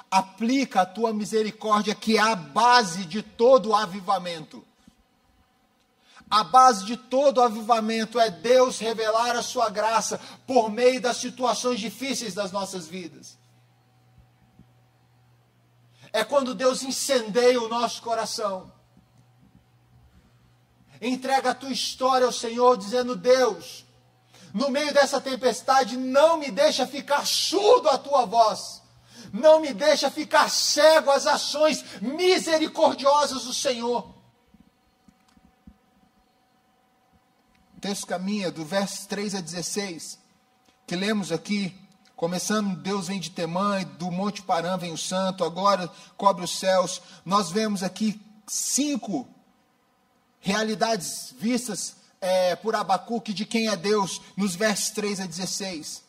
aplica 0.10 0.82
a 0.82 0.86
tua 0.86 1.14
misericórdia, 1.14 1.94
que 1.94 2.18
é 2.18 2.22
a 2.22 2.36
base 2.36 3.04
de 3.04 3.22
todo 3.22 3.70
o 3.70 3.76
avivamento. 3.76 4.66
A 6.32 6.46
base 6.46 6.86
de 6.86 6.96
todo 6.96 7.40
o 7.40 7.42
avivamento 7.42 8.18
é 8.18 8.30
Deus 8.30 8.80
revelar 8.80 9.36
a 9.36 9.42
sua 9.42 9.70
graça 9.70 10.18
por 10.48 10.72
meio 10.72 11.02
das 11.02 11.18
situações 11.18 11.78
difíceis 11.78 12.34
das 12.34 12.54
nossas 12.54 12.88
vidas. 12.88 13.38
É 16.14 16.24
quando 16.24 16.56
Deus 16.56 16.84
incendeia 16.84 17.62
o 17.62 17.68
nosso 17.68 18.02
coração. 18.02 18.72
Entrega 21.02 21.52
a 21.52 21.56
tua 21.56 21.72
história 21.72 22.26
ao 22.26 22.32
Senhor, 22.32 22.78
dizendo: 22.78 23.14
Deus, 23.14 23.86
no 24.54 24.70
meio 24.70 24.94
dessa 24.94 25.20
tempestade, 25.20 25.98
não 25.98 26.38
me 26.38 26.50
deixa 26.50 26.88
ficar 26.88 27.28
surdo 27.28 27.90
à 27.90 27.98
tua 27.98 28.26
voz. 28.26 28.82
Não 29.34 29.60
me 29.60 29.74
deixa 29.74 30.10
ficar 30.10 30.50
cego 30.50 31.12
às 31.12 31.28
ações 31.28 31.84
misericordiosas 32.02 33.44
do 33.44 33.54
Senhor. 33.54 34.21
Texto 37.82 38.06
caminha 38.06 38.52
do 38.52 38.64
verso 38.64 39.08
3 39.08 39.34
a 39.34 39.42
16, 39.42 40.20
que 40.86 40.96
lemos 40.96 41.32
aqui, 41.32 41.74
começando, 42.16 42.76
Deus 42.76 43.08
vem 43.08 43.20
de 43.20 43.32
Temã, 43.32 43.82
e 43.82 43.86
do 43.86 44.12
Monte 44.12 44.44
Parã 44.44 44.78
vem 44.78 44.94
o 44.94 44.98
santo, 44.98 45.44
agora 45.44 45.90
cobre 46.16 46.46
os 46.46 46.60
céus. 46.60 47.02
Nós 47.26 47.50
vemos 47.50 47.82
aqui 47.82 48.22
cinco 48.46 49.28
realidades 50.40 51.34
vistas 51.40 51.96
é, 52.22 52.56
por 52.56 52.76
Abacuque 52.76 53.34
de 53.34 53.46
quem 53.46 53.68
é 53.68 53.76
Deus, 53.76 54.22
nos 54.38 54.54
versos 54.54 54.92
3 54.92 55.22
a 55.22 55.26
16. 55.26 56.04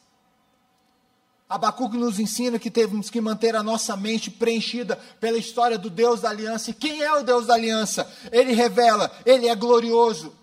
Abacuque 1.49 1.97
nos 1.97 2.21
ensina 2.21 2.59
que 2.59 2.71
temos 2.71 3.09
que 3.09 3.21
manter 3.21 3.57
a 3.57 3.63
nossa 3.63 3.97
mente 3.97 4.31
preenchida 4.31 4.97
pela 5.19 5.39
história 5.39 5.79
do 5.79 5.89
Deus 5.89 6.21
da 6.21 6.29
aliança. 6.29 6.71
E 6.71 6.75
quem 6.75 7.01
é 7.01 7.13
o 7.15 7.23
Deus 7.23 7.47
da 7.47 7.55
aliança? 7.55 8.07
Ele 8.31 8.53
revela, 8.53 9.11
ele 9.25 9.49
é 9.49 9.55
glorioso. 9.55 10.42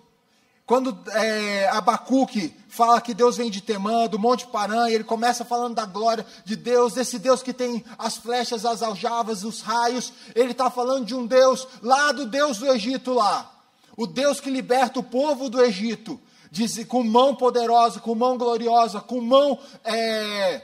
Quando 0.70 0.96
é, 1.14 1.68
Abacuque 1.70 2.54
fala 2.68 3.02
que 3.02 3.16
Deus 3.16 3.38
vem 3.38 3.50
de 3.50 3.60
Temã, 3.60 4.06
do 4.06 4.20
Monte 4.20 4.46
Parã, 4.46 4.88
e 4.88 4.94
ele 4.94 5.04
começa 5.04 5.44
falando 5.44 5.74
da 5.74 5.84
glória 5.84 6.24
de 6.46 6.56
Deus, 6.56 6.94
desse 6.94 7.18
Deus 7.18 7.42
que 7.42 7.52
tem 7.52 7.84
as 7.98 8.18
flechas, 8.18 8.64
as 8.64 8.84
aljavas, 8.84 9.44
os 9.44 9.62
raios, 9.62 10.14
ele 10.36 10.52
está 10.52 10.70
falando 10.70 11.08
de 11.08 11.16
um 11.16 11.26
Deus 11.26 11.68
lá 11.82 12.12
do 12.12 12.28
Deus 12.28 12.60
do 12.60 12.68
Egito 12.68 13.16
lá. 13.16 13.52
O 13.98 14.06
Deus 14.06 14.40
que 14.40 14.52
liberta 14.52 15.00
o 15.00 15.04
povo 15.04 15.50
do 15.50 15.60
Egito, 15.60 16.22
diz, 16.52 16.86
com 16.86 17.04
mão 17.04 17.34
poderosa, 17.34 18.00
com 18.00 18.14
mão 18.14 18.38
gloriosa, 18.38 19.02
com 19.02 19.20
mão 19.22 19.58
é, 19.84 20.62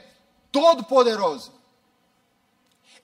todo 0.52 0.84
poderosa. 0.84 1.50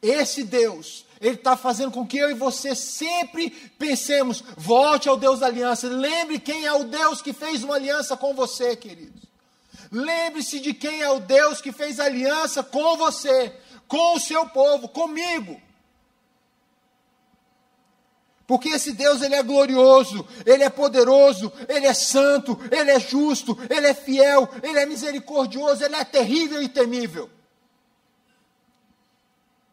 Esse 0.01 0.45
Deus 0.45 1.05
ele 1.23 1.37
está 1.37 1.57
fazendo 1.57 1.93
com 1.93 2.05
que 2.05 2.19
eu 2.19 2.33
e 2.33 2.35
você 2.35 2.75
sempre 2.75 3.51
pensemos, 3.79 4.43
volte 4.57 5.09
ao 5.09 5.17
Deus 5.17 5.39
da 5.39 5.47
aliança. 5.47 5.87
Lembre 5.87 6.41
quem 6.41 6.67
é 6.67 6.73
o 6.73 6.83
Deus 6.83 7.23
que 7.23 7.33
fez 7.33 7.63
uma 7.63 7.77
aliança 7.77 8.17
com 8.17 8.35
você, 8.35 8.75
queridos. 8.75 9.23
Lembre-se 9.93 10.59
de 10.59 10.75
quem 10.75 11.01
é 11.01 11.09
o 11.09 11.21
Deus 11.21 11.61
que 11.61 11.71
fez 11.71 12.01
aliança 12.01 12.65
com 12.65 12.97
você, 12.97 13.55
com 13.87 14.17
o 14.17 14.21
seu 14.21 14.49
povo, 14.49 14.89
comigo. 14.89 15.61
Porque 18.45 18.71
esse 18.71 18.93
Deus 18.93 19.23
ele 19.23 19.37
é 19.37 19.43
glorioso, 19.45 20.27
ele 20.45 20.65
é 20.65 20.71
poderoso, 20.71 21.53
ele 21.69 21.87
é 21.87 21.95
santo, 21.95 22.59
ele 22.73 22.91
é 22.91 22.99
justo, 22.99 23.57
ele 23.71 23.87
é 23.87 23.95
fiel, 23.95 24.49
ele 24.61 24.81
é 24.81 24.87
misericordioso, 24.87 25.85
ele 25.85 25.95
é 25.95 26.05
terrível 26.05 26.61
e 26.61 26.69
temível. 26.69 27.31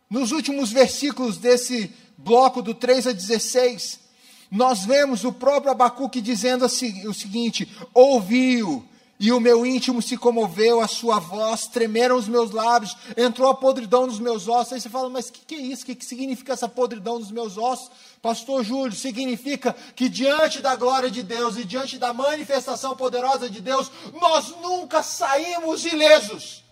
Nos 0.09 0.31
últimos 0.31 0.71
versículos 0.71 1.37
desse 1.37 1.93
bloco 2.17 2.61
do 2.61 2.73
3 2.73 3.07
a 3.07 3.11
16, 3.11 3.99
nós 4.51 4.83
vemos 4.83 5.23
o 5.23 5.31
próprio 5.31 5.71
Abacuque 5.71 6.19
dizendo 6.19 6.65
assim, 6.65 7.07
o 7.07 7.13
seguinte: 7.13 7.69
Ouviu, 7.93 8.83
e 9.19 9.33
o 9.33 9.39
meu 9.39 9.65
íntimo 9.65 10.01
se 10.01 10.15
comoveu, 10.15 10.79
a 10.79 10.87
sua 10.87 11.19
voz, 11.19 11.67
tremeram 11.67 12.15
os 12.15 12.29
meus 12.29 12.51
lábios, 12.51 12.95
entrou 13.17 13.49
a 13.49 13.53
podridão 13.53 14.07
nos 14.07 14.17
meus 14.17 14.47
ossos. 14.47 14.71
Aí 14.71 14.79
você 14.79 14.89
fala, 14.89 15.09
mas 15.09 15.27
o 15.27 15.33
que, 15.33 15.41
que, 15.45 15.55
é 15.55 15.59
isso? 15.59 15.83
O 15.83 15.85
que, 15.87 15.95
que 15.95 16.05
significa 16.05 16.53
essa 16.53 16.69
podridão 16.69 17.19
nos 17.19 17.29
meus 17.29 17.57
ossos? 17.57 17.91
Pastor 18.21 18.63
Júlio, 18.63 18.95
significa 18.95 19.75
que 19.93 20.07
diante 20.07 20.61
da 20.61 20.73
glória 20.77 21.11
de 21.11 21.21
Deus 21.21 21.57
e 21.57 21.65
diante 21.65 21.97
da 21.97 22.13
manifestação 22.13 22.95
poderosa 22.95 23.49
de 23.49 23.59
Deus, 23.59 23.91
nós 24.13 24.55
nunca 24.61 25.03
saímos 25.03 25.85
ilesos. 25.85 26.63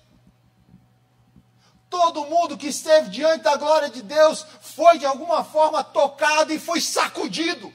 Todo 1.89 2.25
mundo 2.25 2.57
que 2.57 2.67
esteve 2.67 3.09
diante 3.09 3.43
da 3.43 3.55
glória 3.55 3.89
de 3.89 4.01
Deus 4.01 4.45
foi 4.61 4.97
de 4.97 5.05
alguma 5.05 5.43
forma 5.43 5.83
tocado 5.83 6.51
e 6.51 6.59
foi 6.59 6.81
sacudido. 6.81 7.71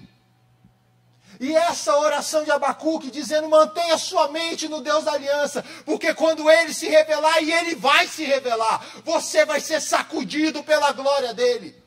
E 1.40 1.56
essa 1.56 1.96
oração 1.96 2.44
de 2.44 2.50
Abacuque 2.50 3.10
dizendo: 3.10 3.48
mantenha 3.48 3.98
sua 3.98 4.28
mente 4.28 4.68
no 4.68 4.80
Deus 4.80 5.04
da 5.04 5.12
aliança, 5.12 5.64
porque 5.84 6.14
quando 6.14 6.48
ele 6.48 6.72
se 6.72 6.88
revelar, 6.88 7.42
e 7.42 7.50
ele 7.50 7.74
vai 7.74 8.06
se 8.06 8.24
revelar, 8.24 8.84
você 9.04 9.44
vai 9.44 9.60
ser 9.60 9.80
sacudido 9.80 10.62
pela 10.62 10.92
glória 10.92 11.34
dele. 11.34 11.82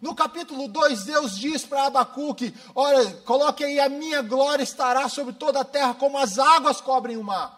No 0.00 0.14
capítulo 0.14 0.68
2, 0.68 1.06
Deus 1.06 1.36
diz 1.36 1.64
para 1.64 1.86
Abacuque: 1.86 2.54
Olha, 2.74 3.04
coloque 3.24 3.64
aí, 3.64 3.80
a 3.80 3.88
minha 3.88 4.22
glória 4.22 4.62
estará 4.62 5.08
sobre 5.08 5.32
toda 5.34 5.60
a 5.60 5.64
terra, 5.64 5.94
como 5.94 6.16
as 6.16 6.38
águas 6.38 6.80
cobrem 6.80 7.16
o 7.16 7.24
mar. 7.24 7.57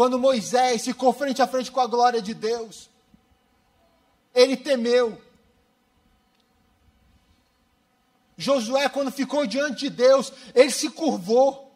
Quando 0.00 0.18
Moisés 0.18 0.82
ficou 0.82 1.12
frente 1.12 1.42
a 1.42 1.46
frente 1.46 1.70
com 1.70 1.78
a 1.78 1.86
glória 1.86 2.22
de 2.22 2.32
Deus, 2.32 2.88
ele 4.34 4.56
temeu. 4.56 5.20
Josué, 8.34 8.88
quando 8.88 9.12
ficou 9.12 9.46
diante 9.46 9.80
de 9.80 9.90
Deus, 9.90 10.32
ele 10.54 10.70
se 10.70 10.88
curvou. 10.88 11.70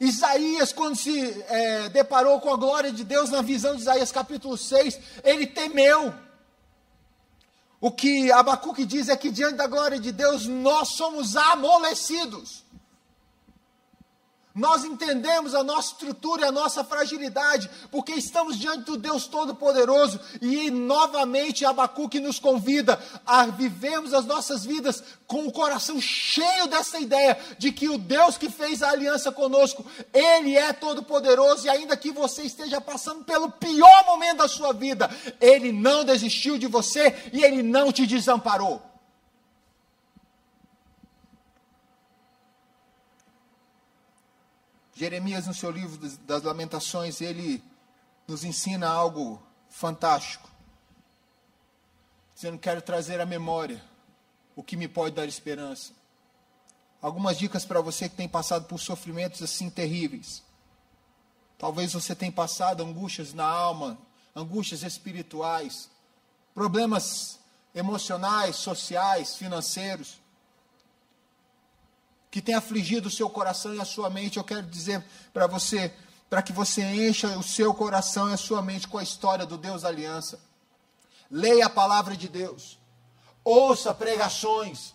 Isaías, 0.00 0.72
quando 0.72 0.96
se 0.96 1.20
é, 1.48 1.90
deparou 1.90 2.40
com 2.40 2.50
a 2.50 2.56
glória 2.56 2.90
de 2.90 3.04
Deus 3.04 3.28
na 3.28 3.42
visão 3.42 3.76
de 3.76 3.82
Isaías 3.82 4.10
capítulo 4.10 4.56
6, 4.56 4.98
ele 5.22 5.46
temeu. 5.46 6.14
O 7.78 7.92
que 7.92 8.32
Abacuque 8.32 8.86
diz 8.86 9.10
é 9.10 9.16
que 9.18 9.30
diante 9.30 9.56
da 9.56 9.66
glória 9.66 10.00
de 10.00 10.12
Deus 10.12 10.46
nós 10.46 10.94
somos 10.96 11.36
amolecidos. 11.36 12.64
Nós 14.54 14.84
entendemos 14.84 15.54
a 15.54 15.62
nossa 15.62 15.92
estrutura 15.92 16.42
e 16.42 16.48
a 16.48 16.52
nossa 16.52 16.82
fragilidade, 16.82 17.70
porque 17.90 18.12
estamos 18.12 18.58
diante 18.58 18.84
do 18.84 18.96
Deus 18.96 19.26
Todo-Poderoso 19.26 20.18
e 20.40 20.70
novamente 20.70 21.64
Abacuque 21.64 22.18
nos 22.18 22.40
convida 22.40 22.98
a 23.24 23.46
vivermos 23.46 24.12
as 24.12 24.24
nossas 24.24 24.64
vidas 24.64 25.04
com 25.26 25.46
o 25.46 25.52
coração 25.52 26.00
cheio 26.00 26.66
dessa 26.66 26.98
ideia 26.98 27.38
de 27.58 27.70
que 27.70 27.88
o 27.88 27.98
Deus 27.98 28.36
que 28.36 28.50
fez 28.50 28.82
a 28.82 28.90
aliança 28.90 29.30
conosco, 29.30 29.84
Ele 30.12 30.56
é 30.56 30.72
Todo-Poderoso 30.72 31.66
e 31.66 31.70
ainda 31.70 31.96
que 31.96 32.10
você 32.10 32.42
esteja 32.42 32.80
passando 32.80 33.24
pelo 33.24 33.50
pior 33.50 34.06
momento 34.06 34.38
da 34.38 34.48
sua 34.48 34.72
vida, 34.72 35.08
Ele 35.40 35.70
não 35.70 36.04
desistiu 36.04 36.58
de 36.58 36.66
você 36.66 37.14
e 37.32 37.44
Ele 37.44 37.62
não 37.62 37.92
te 37.92 38.06
desamparou. 38.06 38.87
Jeremias, 44.98 45.46
no 45.46 45.54
seu 45.54 45.70
livro 45.70 45.96
das 46.26 46.42
Lamentações, 46.42 47.20
ele 47.20 47.62
nos 48.26 48.42
ensina 48.42 48.88
algo 48.88 49.40
fantástico. 49.70 50.50
Dizendo: 52.34 52.58
Quero 52.58 52.82
trazer 52.82 53.20
à 53.20 53.24
memória 53.24 53.80
o 54.56 54.62
que 54.62 54.76
me 54.76 54.88
pode 54.88 55.14
dar 55.14 55.24
esperança. 55.26 55.92
Algumas 57.00 57.38
dicas 57.38 57.64
para 57.64 57.80
você 57.80 58.08
que 58.08 58.16
tem 58.16 58.28
passado 58.28 58.64
por 58.64 58.80
sofrimentos 58.80 59.40
assim 59.40 59.70
terríveis. 59.70 60.42
Talvez 61.56 61.92
você 61.92 62.12
tenha 62.12 62.32
passado 62.32 62.82
angústias 62.82 63.32
na 63.32 63.46
alma, 63.46 63.96
angústias 64.34 64.82
espirituais, 64.82 65.88
problemas 66.52 67.38
emocionais, 67.72 68.56
sociais, 68.56 69.36
financeiros 69.36 70.18
que 72.30 72.42
tem 72.42 72.54
afligido 72.54 73.08
o 73.08 73.10
seu 73.10 73.28
coração 73.30 73.74
e 73.74 73.80
a 73.80 73.84
sua 73.84 74.10
mente, 74.10 74.36
eu 74.36 74.44
quero 74.44 74.62
dizer 74.62 75.04
para 75.32 75.46
você, 75.46 75.92
para 76.28 76.42
que 76.42 76.52
você 76.52 76.82
encha 76.82 77.38
o 77.38 77.42
seu 77.42 77.72
coração 77.72 78.30
e 78.30 78.34
a 78.34 78.36
sua 78.36 78.60
mente 78.60 78.88
com 78.88 78.98
a 78.98 79.02
história 79.02 79.46
do 79.46 79.56
Deus 79.56 79.82
da 79.82 79.88
aliança. 79.88 80.38
Leia 81.30 81.66
a 81.66 81.70
palavra 81.70 82.16
de 82.16 82.28
Deus. 82.28 82.78
Ouça 83.44 83.94
pregações. 83.94 84.94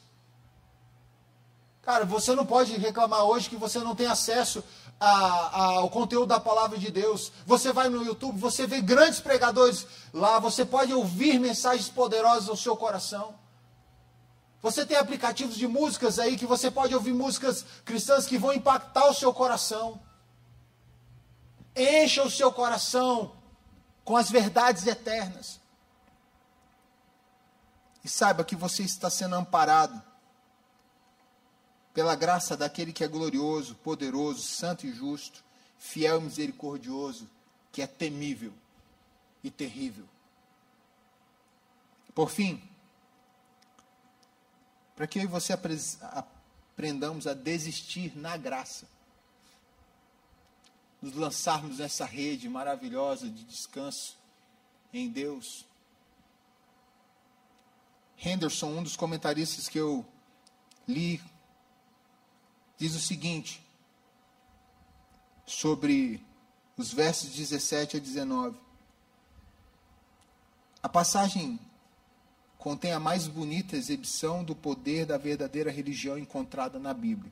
Cara, 1.82 2.06
você 2.06 2.34
não 2.34 2.46
pode 2.46 2.78
reclamar 2.78 3.24
hoje 3.24 3.50
que 3.50 3.58
você 3.58 3.80
não 3.80 3.96
tem 3.96 4.08
acesso 4.08 4.64
a, 5.00 5.10
a, 5.10 5.64
ao 5.80 5.90
conteúdo 5.90 6.28
da 6.28 6.40
palavra 6.40 6.78
de 6.78 6.90
Deus. 6.90 7.32
Você 7.46 7.74
vai 7.74 7.90
no 7.90 8.06
YouTube, 8.06 8.40
você 8.40 8.66
vê 8.66 8.80
grandes 8.80 9.20
pregadores 9.20 9.86
lá, 10.14 10.40
você 10.40 10.64
pode 10.64 10.94
ouvir 10.94 11.40
mensagens 11.40 11.90
poderosas 11.90 12.48
ao 12.48 12.56
seu 12.56 12.78
coração. 12.78 13.36
Você 14.64 14.86
tem 14.86 14.96
aplicativos 14.96 15.58
de 15.58 15.68
músicas 15.68 16.18
aí 16.18 16.38
que 16.38 16.46
você 16.46 16.72
pode 16.72 16.96
ouvir 16.96 17.14
músicas 17.14 17.66
cristãs 17.84 18.26
que 18.26 18.38
vão 18.38 18.54
impactar 18.54 19.10
o 19.10 19.14
seu 19.14 19.34
coração. 19.34 20.02
Encha 21.76 22.24
o 22.24 22.32
seu 22.32 22.50
coração 22.50 23.36
com 24.06 24.16
as 24.16 24.32
verdades 24.32 24.88
eternas. 24.88 25.60
E 28.06 28.08
saiba 28.08 28.46
que 28.46 28.56
você 28.56 28.84
está 28.84 29.10
sendo 29.10 29.36
amparado 29.36 30.02
pela 31.94 32.16
graça 32.16 32.56
daquele 32.56 32.94
que 32.94 33.04
é 33.04 33.08
glorioso, 33.08 33.76
poderoso, 33.76 34.44
santo 34.44 34.88
e 34.88 34.94
justo, 34.94 35.44
fiel 35.78 36.22
e 36.22 36.24
misericordioso, 36.24 37.30
que 37.70 37.82
é 37.82 37.88
temível 37.88 38.54
e 39.44 39.52
terrível. 39.52 40.06
Por 42.16 42.30
fim, 42.30 42.62
para 44.96 45.08
que 45.08 45.20
eu 45.20 45.24
e 45.24 45.28
você 45.28 45.54
aprendamos 45.54 47.28
a 47.28 47.34
desistir 47.34 48.16
na 48.18 48.38
graça, 48.38 48.88
nos 51.02 51.14
lançarmos 51.16 51.80
nessa 51.80 52.06
rede 52.06 52.48
maravilhosa 52.48 53.30
de 53.30 53.44
descanso 53.44 54.18
em 54.94 55.10
Deus. 55.10 55.66
Henderson, 58.18 58.68
um 58.68 58.84
dos 58.84 58.96
comentaristas 58.96 59.68
que 59.68 59.78
eu 59.78 60.06
li, 60.88 61.22
diz 62.78 62.96
o 62.96 63.00
seguinte 63.00 63.62
sobre 65.46 66.26
os 66.78 66.94
versos 66.94 67.32
17 67.32 67.98
a 67.98 68.00
19. 68.00 68.58
A 70.82 70.90
passagem 70.90 71.60
contém 72.64 72.94
a 72.94 73.00
mais 73.00 73.28
bonita 73.28 73.76
exibição 73.76 74.42
do 74.42 74.56
poder 74.56 75.06
da 75.06 75.18
verdadeira 75.18 75.70
religião 75.70 76.18
encontrada 76.18 76.80
na 76.80 76.94
Bíblia. 76.94 77.30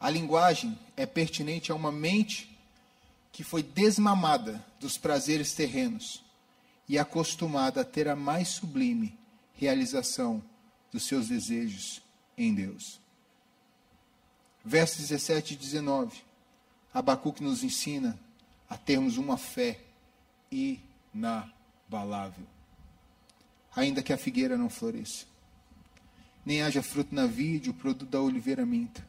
A 0.00 0.08
linguagem 0.08 0.78
é 0.96 1.04
pertinente 1.04 1.70
a 1.70 1.74
uma 1.74 1.92
mente 1.92 2.58
que 3.30 3.44
foi 3.44 3.62
desmamada 3.62 4.64
dos 4.80 4.96
prazeres 4.96 5.52
terrenos 5.52 6.24
e 6.88 6.98
acostumada 6.98 7.82
a 7.82 7.84
ter 7.84 8.08
a 8.08 8.16
mais 8.16 8.48
sublime 8.48 9.18
realização 9.52 10.42
dos 10.90 11.06
seus 11.06 11.28
desejos 11.28 12.00
em 12.38 12.54
Deus. 12.54 12.98
Versos 14.64 15.08
17 15.08 15.52
e 15.52 15.56
19. 15.58 16.22
Abacuque 16.94 17.44
nos 17.44 17.62
ensina 17.62 18.18
a 18.66 18.78
termos 18.78 19.18
uma 19.18 19.36
fé 19.36 19.78
inabalável 20.50 22.53
ainda 23.74 24.02
que 24.02 24.12
a 24.12 24.18
figueira 24.18 24.56
não 24.56 24.70
floresça. 24.70 25.26
Nem 26.44 26.62
haja 26.62 26.82
fruto 26.82 27.14
na 27.14 27.26
vide, 27.26 27.70
o 27.70 27.74
produto 27.74 28.08
da 28.08 28.20
oliveira 28.20 28.64
minta. 28.66 29.06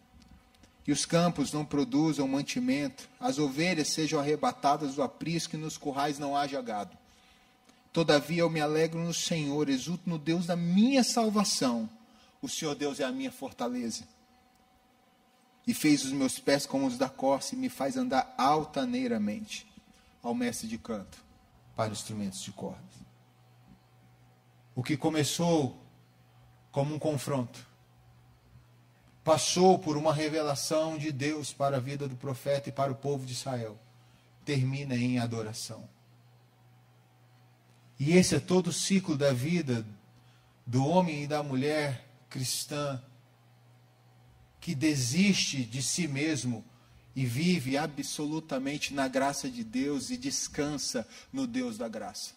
E 0.88 0.92
os 0.92 1.06
campos 1.06 1.52
não 1.52 1.66
produzam 1.66 2.28
mantimento, 2.28 3.10
as 3.20 3.40
ovelhas 3.40 3.90
sejam 3.90 4.20
arrebatadas 4.20 4.96
do 4.96 5.04
aprisco 5.04 5.56
e 5.56 5.60
nos 5.60 5.78
currais 5.78 6.20
não 6.20 6.38
haja 6.38 6.62
gado. 6.62 6.96
Todavia 7.92 8.42
eu 8.42 8.50
me 8.50 8.62
alegro 8.62 9.00
no 9.00 9.14
Senhor, 9.14 9.70
exulto 9.70 10.10
no 10.10 10.20
Deus 10.20 10.46
da 10.46 10.56
minha 10.56 11.04
salvação. 11.04 11.90
O 12.42 12.50
Senhor 12.50 12.76
Deus 12.76 13.00
é 13.00 13.04
a 13.04 13.12
minha 13.12 13.32
fortaleza. 13.32 14.04
E 15.66 15.74
fez 15.74 16.06
os 16.06 16.12
meus 16.12 16.38
pés 16.38 16.66
como 16.66 16.86
os 16.86 16.98
da 16.98 17.10
corça 17.10 17.56
e 17.56 17.58
me 17.58 17.70
faz 17.70 17.98
andar 17.98 18.36
altaneiramente. 18.38 19.66
Ao 20.22 20.36
mestre 20.36 20.68
de 20.68 20.78
canto, 20.78 21.24
para 21.76 21.92
instrumentos 21.92 22.42
de 22.42 22.52
cordas. 22.52 23.05
O 24.76 24.84
que 24.84 24.98
começou 24.98 25.82
como 26.76 26.94
um 26.94 27.00
confronto, 27.00 27.66
passou 29.24 29.80
por 29.80 29.96
uma 29.96 30.14
revelação 30.14 30.98
de 30.98 31.10
Deus 31.10 31.54
para 31.54 31.78
a 31.78 31.80
vida 31.80 32.06
do 32.06 32.18
profeta 32.18 32.68
e 32.68 32.72
para 32.74 32.92
o 32.92 32.96
povo 32.96 33.26
de 33.26 33.32
Israel, 33.32 33.80
termina 34.44 34.94
em 34.94 35.18
adoração. 35.18 35.88
E 37.98 38.12
esse 38.12 38.36
é 38.36 38.42
todo 38.42 38.68
o 38.68 38.74
ciclo 38.74 39.16
da 39.16 39.32
vida 39.32 39.88
do 40.68 40.86
homem 40.86 41.24
e 41.24 41.28
da 41.28 41.42
mulher 41.42 42.06
cristã 42.30 43.02
que 44.60 44.76
desiste 44.76 45.64
de 45.64 45.82
si 45.82 46.10
mesmo 46.10 46.62
e 47.16 47.26
vive 47.26 47.78
absolutamente 47.78 48.94
na 48.94 49.08
graça 49.08 49.50
de 49.50 49.64
Deus 49.64 50.10
e 50.10 50.18
descansa 50.18 51.08
no 51.32 51.48
Deus 51.48 51.78
da 51.78 51.88
graça. 51.88 52.34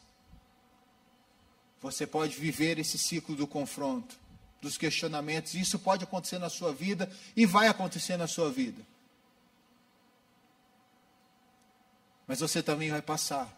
Você 1.81 2.07
pode 2.07 2.37
viver 2.37 2.79
esse 2.79 2.99
ciclo 2.99 3.37
do 3.37 3.47
confronto, 3.47 4.19
dos 4.61 4.77
questionamentos. 4.77 5.55
Isso 5.55 5.79
pode 5.79 6.05
acontecer 6.05 6.39
na 6.39 6.51
sua 6.51 6.73
vida 6.73 7.11
e 7.37 7.47
vai 7.47 7.69
acontecer 7.69 8.17
na 8.17 8.27
sua 8.27 8.51
vida. 8.51 8.83
Mas 12.27 12.41
você 12.41 12.63
também 12.63 12.91
vai 12.91 13.01
passar 13.01 13.57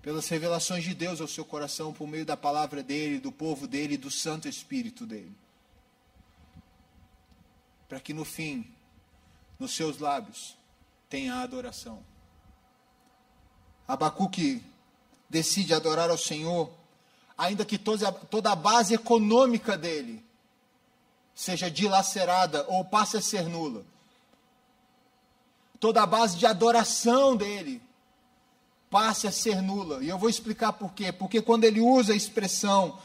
pelas 0.00 0.28
revelações 0.28 0.82
de 0.82 0.94
Deus 0.94 1.20
ao 1.20 1.28
seu 1.28 1.44
coração 1.44 1.92
por 1.92 2.08
meio 2.08 2.24
da 2.24 2.36
palavra 2.36 2.82
dele, 2.82 3.20
do 3.20 3.30
povo 3.30 3.66
dele, 3.68 3.96
do 3.96 4.10
Santo 4.10 4.48
Espírito 4.48 5.04
dele. 5.06 5.36
Para 7.88 8.00
que 8.00 8.14
no 8.14 8.24
fim, 8.24 8.66
nos 9.58 9.74
seus 9.74 9.98
lábios, 9.98 10.56
tenha 11.08 11.36
adoração. 11.36 12.02
Abacuque 13.86 14.62
decide 15.28 15.74
adorar 15.74 16.08
ao 16.08 16.16
Senhor 16.16 16.72
ainda 17.42 17.64
que 17.64 17.76
toda 17.76 18.52
a 18.52 18.54
base 18.54 18.94
econômica 18.94 19.76
dele 19.76 20.24
seja 21.34 21.68
dilacerada 21.68 22.64
ou 22.68 22.84
passe 22.84 23.16
a 23.16 23.20
ser 23.20 23.48
nula. 23.48 23.84
Toda 25.80 26.04
a 26.04 26.06
base 26.06 26.36
de 26.36 26.46
adoração 26.46 27.34
dele 27.34 27.82
passe 28.88 29.26
a 29.26 29.32
ser 29.32 29.60
nula. 29.60 30.04
E 30.04 30.08
eu 30.08 30.16
vou 30.16 30.30
explicar 30.30 30.72
por 30.72 30.92
quê. 30.92 31.10
Porque 31.10 31.42
quando 31.42 31.64
ele 31.64 31.80
usa 31.80 32.12
a 32.12 32.16
expressão 32.16 32.96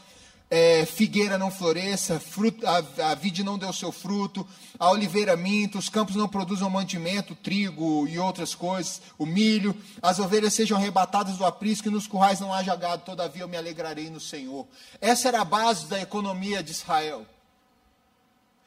é, 0.50 0.86
figueira 0.86 1.36
não 1.36 1.50
floresça, 1.50 2.18
fruto, 2.18 2.66
a, 2.66 3.10
a 3.10 3.14
vide 3.14 3.44
não 3.44 3.58
deu 3.58 3.72
seu 3.72 3.92
fruto, 3.92 4.46
a 4.78 4.90
oliveira 4.90 5.36
minta, 5.36 5.78
os 5.78 5.88
campos 5.88 6.16
não 6.16 6.28
produzam 6.28 6.70
mantimento, 6.70 7.34
trigo 7.34 8.06
e 8.08 8.18
outras 8.18 8.54
coisas, 8.54 9.02
o 9.18 9.26
milho, 9.26 9.76
as 10.00 10.18
ovelhas 10.18 10.54
sejam 10.54 10.78
arrebatadas 10.78 11.36
do 11.36 11.44
aprisco 11.44 11.88
e 11.88 11.90
nos 11.90 12.06
currais 12.06 12.40
não 12.40 12.52
haja 12.52 12.74
gado, 12.74 13.04
todavia 13.04 13.42
eu 13.42 13.48
me 13.48 13.56
alegrarei 13.56 14.08
no 14.08 14.20
Senhor. 14.20 14.66
Essa 15.00 15.28
era 15.28 15.42
a 15.42 15.44
base 15.44 15.86
da 15.86 16.00
economia 16.00 16.62
de 16.62 16.70
Israel. 16.70 17.26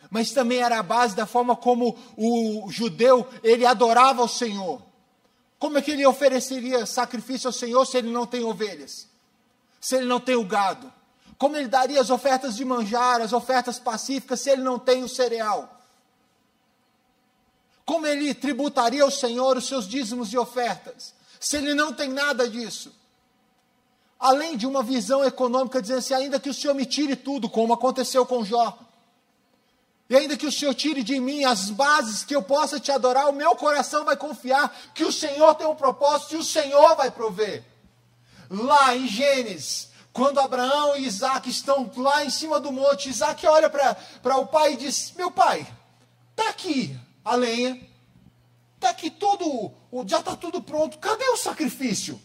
Mas 0.09 0.31
também 0.31 0.59
era 0.59 0.77
a 0.77 0.83
base 0.83 1.15
da 1.15 1.25
forma 1.25 1.55
como 1.55 1.97
o 2.17 2.69
judeu 2.69 3.27
ele 3.41 3.65
adorava 3.65 4.21
o 4.21 4.27
Senhor. 4.27 4.81
Como 5.57 5.77
é 5.77 5.81
que 5.81 5.91
ele 5.91 6.05
ofereceria 6.05 6.85
sacrifício 6.85 7.47
ao 7.47 7.53
Senhor 7.53 7.85
se 7.85 7.97
ele 7.97 8.11
não 8.11 8.25
tem 8.25 8.43
ovelhas? 8.43 9.07
Se 9.79 9.95
ele 9.95 10.05
não 10.05 10.19
tem 10.19 10.35
o 10.35 10.43
gado? 10.43 10.91
Como 11.41 11.57
ele 11.57 11.67
daria 11.67 11.99
as 11.99 12.11
ofertas 12.11 12.55
de 12.55 12.63
manjar, 12.63 13.19
as 13.19 13.33
ofertas 13.33 13.79
pacíficas, 13.79 14.41
se 14.41 14.51
ele 14.51 14.61
não 14.61 14.77
tem 14.77 15.03
o 15.03 15.09
cereal? 15.09 15.81
Como 17.83 18.05
ele 18.05 18.31
tributaria 18.35 19.01
ao 19.01 19.09
Senhor 19.09 19.57
os 19.57 19.67
seus 19.67 19.87
dízimos 19.87 20.31
e 20.31 20.37
ofertas, 20.37 21.15
se 21.39 21.57
ele 21.57 21.73
não 21.73 21.93
tem 21.93 22.09
nada 22.09 22.47
disso? 22.47 22.93
Além 24.19 24.55
de 24.55 24.67
uma 24.67 24.83
visão 24.83 25.25
econômica 25.25 25.81
dizendo 25.81 25.97
assim, 25.97 26.13
ainda 26.13 26.39
que 26.39 26.47
o 26.47 26.53
Senhor 26.53 26.75
me 26.75 26.85
tire 26.85 27.15
tudo, 27.15 27.49
como 27.49 27.73
aconteceu 27.73 28.23
com 28.23 28.45
Jó, 28.45 28.77
e 30.11 30.15
ainda 30.15 30.37
que 30.37 30.45
o 30.45 30.51
Senhor 30.51 30.75
tire 30.75 31.01
de 31.01 31.19
mim 31.19 31.43
as 31.43 31.71
bases 31.71 32.23
que 32.23 32.35
eu 32.35 32.43
possa 32.43 32.79
te 32.79 32.91
adorar, 32.91 33.27
o 33.27 33.33
meu 33.33 33.55
coração 33.55 34.05
vai 34.05 34.15
confiar 34.15 34.71
que 34.93 35.03
o 35.03 35.11
Senhor 35.11 35.55
tem 35.55 35.65
um 35.65 35.73
propósito 35.73 36.35
e 36.35 36.37
o 36.37 36.43
Senhor 36.43 36.95
vai 36.95 37.09
prover. 37.09 37.63
Lá 38.47 38.95
em 38.95 39.07
Gênesis, 39.07 39.89
quando 40.13 40.39
Abraão 40.39 40.97
e 40.97 41.05
Isaac 41.05 41.49
estão 41.49 41.89
lá 41.95 42.25
em 42.25 42.29
cima 42.29 42.59
do 42.59 42.71
monte, 42.71 43.09
Isaac 43.09 43.45
olha 43.47 43.69
para 43.69 44.37
o 44.37 44.47
pai 44.47 44.73
e 44.73 44.77
diz: 44.77 45.13
Meu 45.15 45.31
pai, 45.31 45.65
está 46.31 46.49
aqui 46.49 46.97
a 47.23 47.35
lenha, 47.35 47.79
está 48.75 48.89
aqui 48.89 49.09
tudo, 49.09 49.71
já 50.05 50.19
está 50.19 50.35
tudo 50.35 50.61
pronto, 50.61 50.97
cadê 50.97 51.29
o 51.29 51.37
sacrifício? 51.37 52.21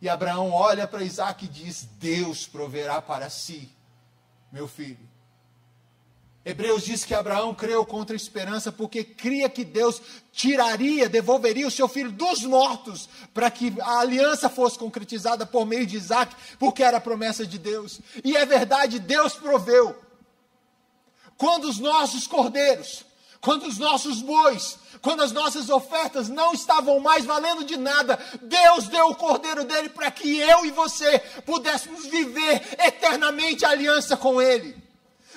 E 0.00 0.08
Abraão 0.08 0.50
olha 0.50 0.86
para 0.86 1.04
Isaac 1.04 1.44
e 1.44 1.48
diz: 1.48 1.84
Deus 1.98 2.46
proverá 2.46 3.00
para 3.00 3.30
si, 3.30 3.70
meu 4.50 4.68
filho. 4.68 5.11
Hebreus 6.44 6.84
diz 6.84 7.04
que 7.04 7.14
Abraão 7.14 7.54
creu 7.54 7.86
contra 7.86 8.16
a 8.16 8.16
esperança 8.16 8.72
porque 8.72 9.04
cria 9.04 9.48
que 9.48 9.64
Deus 9.64 10.02
tiraria, 10.32 11.08
devolveria 11.08 11.68
o 11.68 11.70
seu 11.70 11.86
filho 11.86 12.10
dos 12.10 12.42
mortos 12.42 13.08
para 13.32 13.48
que 13.48 13.72
a 13.80 14.00
aliança 14.00 14.48
fosse 14.48 14.76
concretizada 14.76 15.46
por 15.46 15.64
meio 15.64 15.86
de 15.86 15.96
Isaac, 15.96 16.34
porque 16.58 16.82
era 16.82 16.96
a 16.96 17.00
promessa 17.00 17.46
de 17.46 17.58
Deus. 17.58 18.00
E 18.24 18.36
é 18.36 18.44
verdade, 18.44 18.98
Deus 18.98 19.34
proveu. 19.34 19.96
Quando 21.36 21.68
os 21.68 21.78
nossos 21.78 22.26
cordeiros, 22.26 23.04
quando 23.40 23.66
os 23.66 23.78
nossos 23.78 24.20
bois, 24.20 24.78
quando 25.00 25.22
as 25.22 25.30
nossas 25.30 25.70
ofertas 25.70 26.28
não 26.28 26.52
estavam 26.52 26.98
mais 26.98 27.24
valendo 27.24 27.64
de 27.64 27.76
nada, 27.76 28.18
Deus 28.40 28.88
deu 28.88 29.08
o 29.08 29.14
cordeiro 29.14 29.62
dele 29.62 29.90
para 29.90 30.10
que 30.10 30.38
eu 30.38 30.66
e 30.66 30.72
você 30.72 31.20
pudéssemos 31.46 32.06
viver 32.06 32.62
eternamente 32.84 33.64
a 33.64 33.70
aliança 33.70 34.16
com 34.16 34.42
ele. 34.42 34.82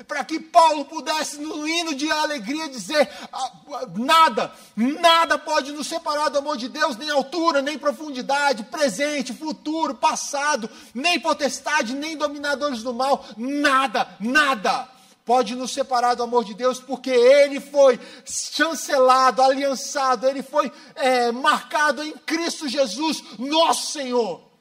Para 0.08 0.24
que 0.24 0.40
Paulo 0.40 0.86
pudesse, 0.86 1.40
no 1.40 1.68
hino 1.68 1.96
de 1.96 2.10
alegria, 2.12 2.70
dizer: 2.70 3.10
ah, 3.32 3.52
nada, 3.96 4.54
nada 4.76 5.38
pode 5.38 5.72
nos 5.72 5.88
separar 5.88 6.30
do 6.30 6.40
amor 6.40 6.58
de 6.58 6.70
Deus, 6.70 6.98
nem 6.98 7.10
altura, 7.10 7.62
nem 7.62 7.78
profundidade, 7.78 8.64
presente, 8.64 9.34
futuro, 9.34 9.96
passado, 9.96 10.70
nem 10.94 11.20
potestade, 11.20 11.94
nem 11.94 12.18
dominadores 12.18 12.84
do 12.84 12.94
mal, 12.94 13.26
nada, 13.38 14.08
nada 14.20 14.96
pode 15.26 15.56
nos 15.56 15.72
separar 15.74 16.14
do 16.14 16.24
amor 16.24 16.46
de 16.46 16.54
Deus, 16.54 16.80
porque 16.80 17.10
ele 17.10 17.60
foi 17.60 18.00
chancelado, 18.24 19.42
aliançado, 19.42 20.28
ele 20.28 20.44
foi 20.44 20.72
é, 20.96 21.32
marcado 21.32 22.04
em 22.04 22.14
Cristo 22.14 22.70
Jesus, 22.70 23.24
nosso 23.40 23.92
Senhor. 23.92 24.55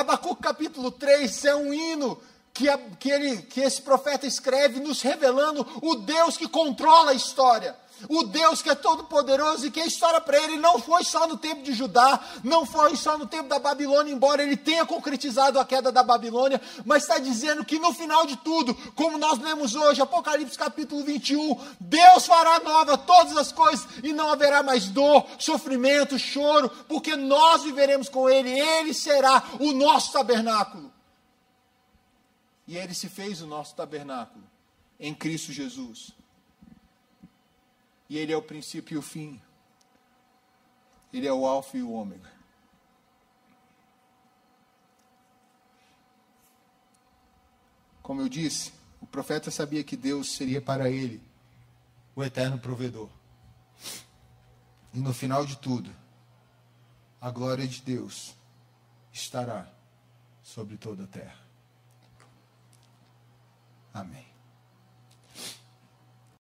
Abacuque 0.00 0.42
capítulo 0.42 0.90
3 0.90 1.44
é 1.46 1.56
um 1.56 1.72
hino 1.72 2.20
que, 2.52 2.66
que, 2.98 3.10
ele, 3.10 3.38
que 3.38 3.60
esse 3.60 3.80
profeta 3.80 4.26
escreve, 4.26 4.78
nos 4.78 5.00
revelando 5.00 5.66
o 5.82 5.94
Deus 5.96 6.36
que 6.36 6.46
controla 6.46 7.12
a 7.12 7.14
história 7.14 7.74
o 8.08 8.24
Deus 8.24 8.62
que 8.62 8.70
é 8.70 8.74
todo 8.74 9.04
poderoso 9.04 9.66
e 9.66 9.70
que 9.70 9.80
a 9.80 9.86
história 9.86 10.20
para 10.20 10.38
ele 10.38 10.56
não 10.56 10.78
foi 10.78 11.04
só 11.04 11.26
no 11.26 11.36
tempo 11.36 11.62
de 11.62 11.72
Judá, 11.72 12.20
não 12.44 12.66
foi 12.66 12.96
só 12.96 13.16
no 13.16 13.26
tempo 13.26 13.48
da 13.48 13.58
Babilônia, 13.58 14.12
embora 14.12 14.42
ele 14.42 14.56
tenha 14.56 14.84
concretizado 14.84 15.58
a 15.58 15.64
queda 15.64 15.90
da 15.90 16.02
Babilônia, 16.02 16.60
mas 16.84 17.02
está 17.02 17.18
dizendo 17.18 17.64
que 17.64 17.78
no 17.78 17.92
final 17.92 18.26
de 18.26 18.36
tudo, 18.36 18.74
como 18.94 19.18
nós 19.18 19.38
lemos 19.38 19.74
hoje, 19.74 20.02
Apocalipse 20.02 20.58
capítulo 20.58 21.02
21, 21.04 21.58
Deus 21.80 22.26
fará 22.26 22.60
nova 22.60 22.98
todas 22.98 23.36
as 23.36 23.52
coisas 23.52 23.86
e 24.02 24.12
não 24.12 24.30
haverá 24.30 24.62
mais 24.62 24.88
dor, 24.88 25.26
sofrimento, 25.38 26.18
choro, 26.18 26.68
porque 26.88 27.16
nós 27.16 27.62
viveremos 27.62 28.08
com 28.08 28.28
ele, 28.28 28.50
ele 28.50 28.92
será 28.92 29.42
o 29.58 29.72
nosso 29.72 30.12
tabernáculo. 30.12 30.92
E 32.66 32.76
ele 32.76 32.94
se 32.94 33.08
fez 33.08 33.40
o 33.40 33.46
nosso 33.46 33.74
tabernáculo 33.74 34.44
em 34.98 35.14
Cristo 35.14 35.52
Jesus. 35.52 36.12
E 38.08 38.16
Ele 38.16 38.32
é 38.32 38.36
o 38.36 38.42
princípio 38.42 38.94
e 38.94 38.98
o 38.98 39.02
fim. 39.02 39.40
Ele 41.12 41.26
é 41.26 41.32
o 41.32 41.46
Alfa 41.46 41.76
e 41.76 41.82
o 41.82 41.92
Ômega. 41.92 42.30
Como 48.02 48.20
eu 48.20 48.28
disse, 48.28 48.72
o 49.00 49.06
profeta 49.06 49.50
sabia 49.50 49.82
que 49.82 49.96
Deus 49.96 50.32
seria 50.32 50.60
para 50.60 50.88
ele 50.88 51.20
o 52.14 52.22
eterno 52.22 52.58
provedor. 52.58 53.08
E 54.94 55.00
no 55.00 55.12
final 55.12 55.44
de 55.44 55.56
tudo, 55.58 55.90
a 57.20 57.30
glória 57.30 57.66
de 57.66 57.82
Deus 57.82 58.34
estará 59.12 59.68
sobre 60.42 60.76
toda 60.76 61.04
a 61.04 61.06
terra. 61.08 61.38
Amém. 63.92 64.35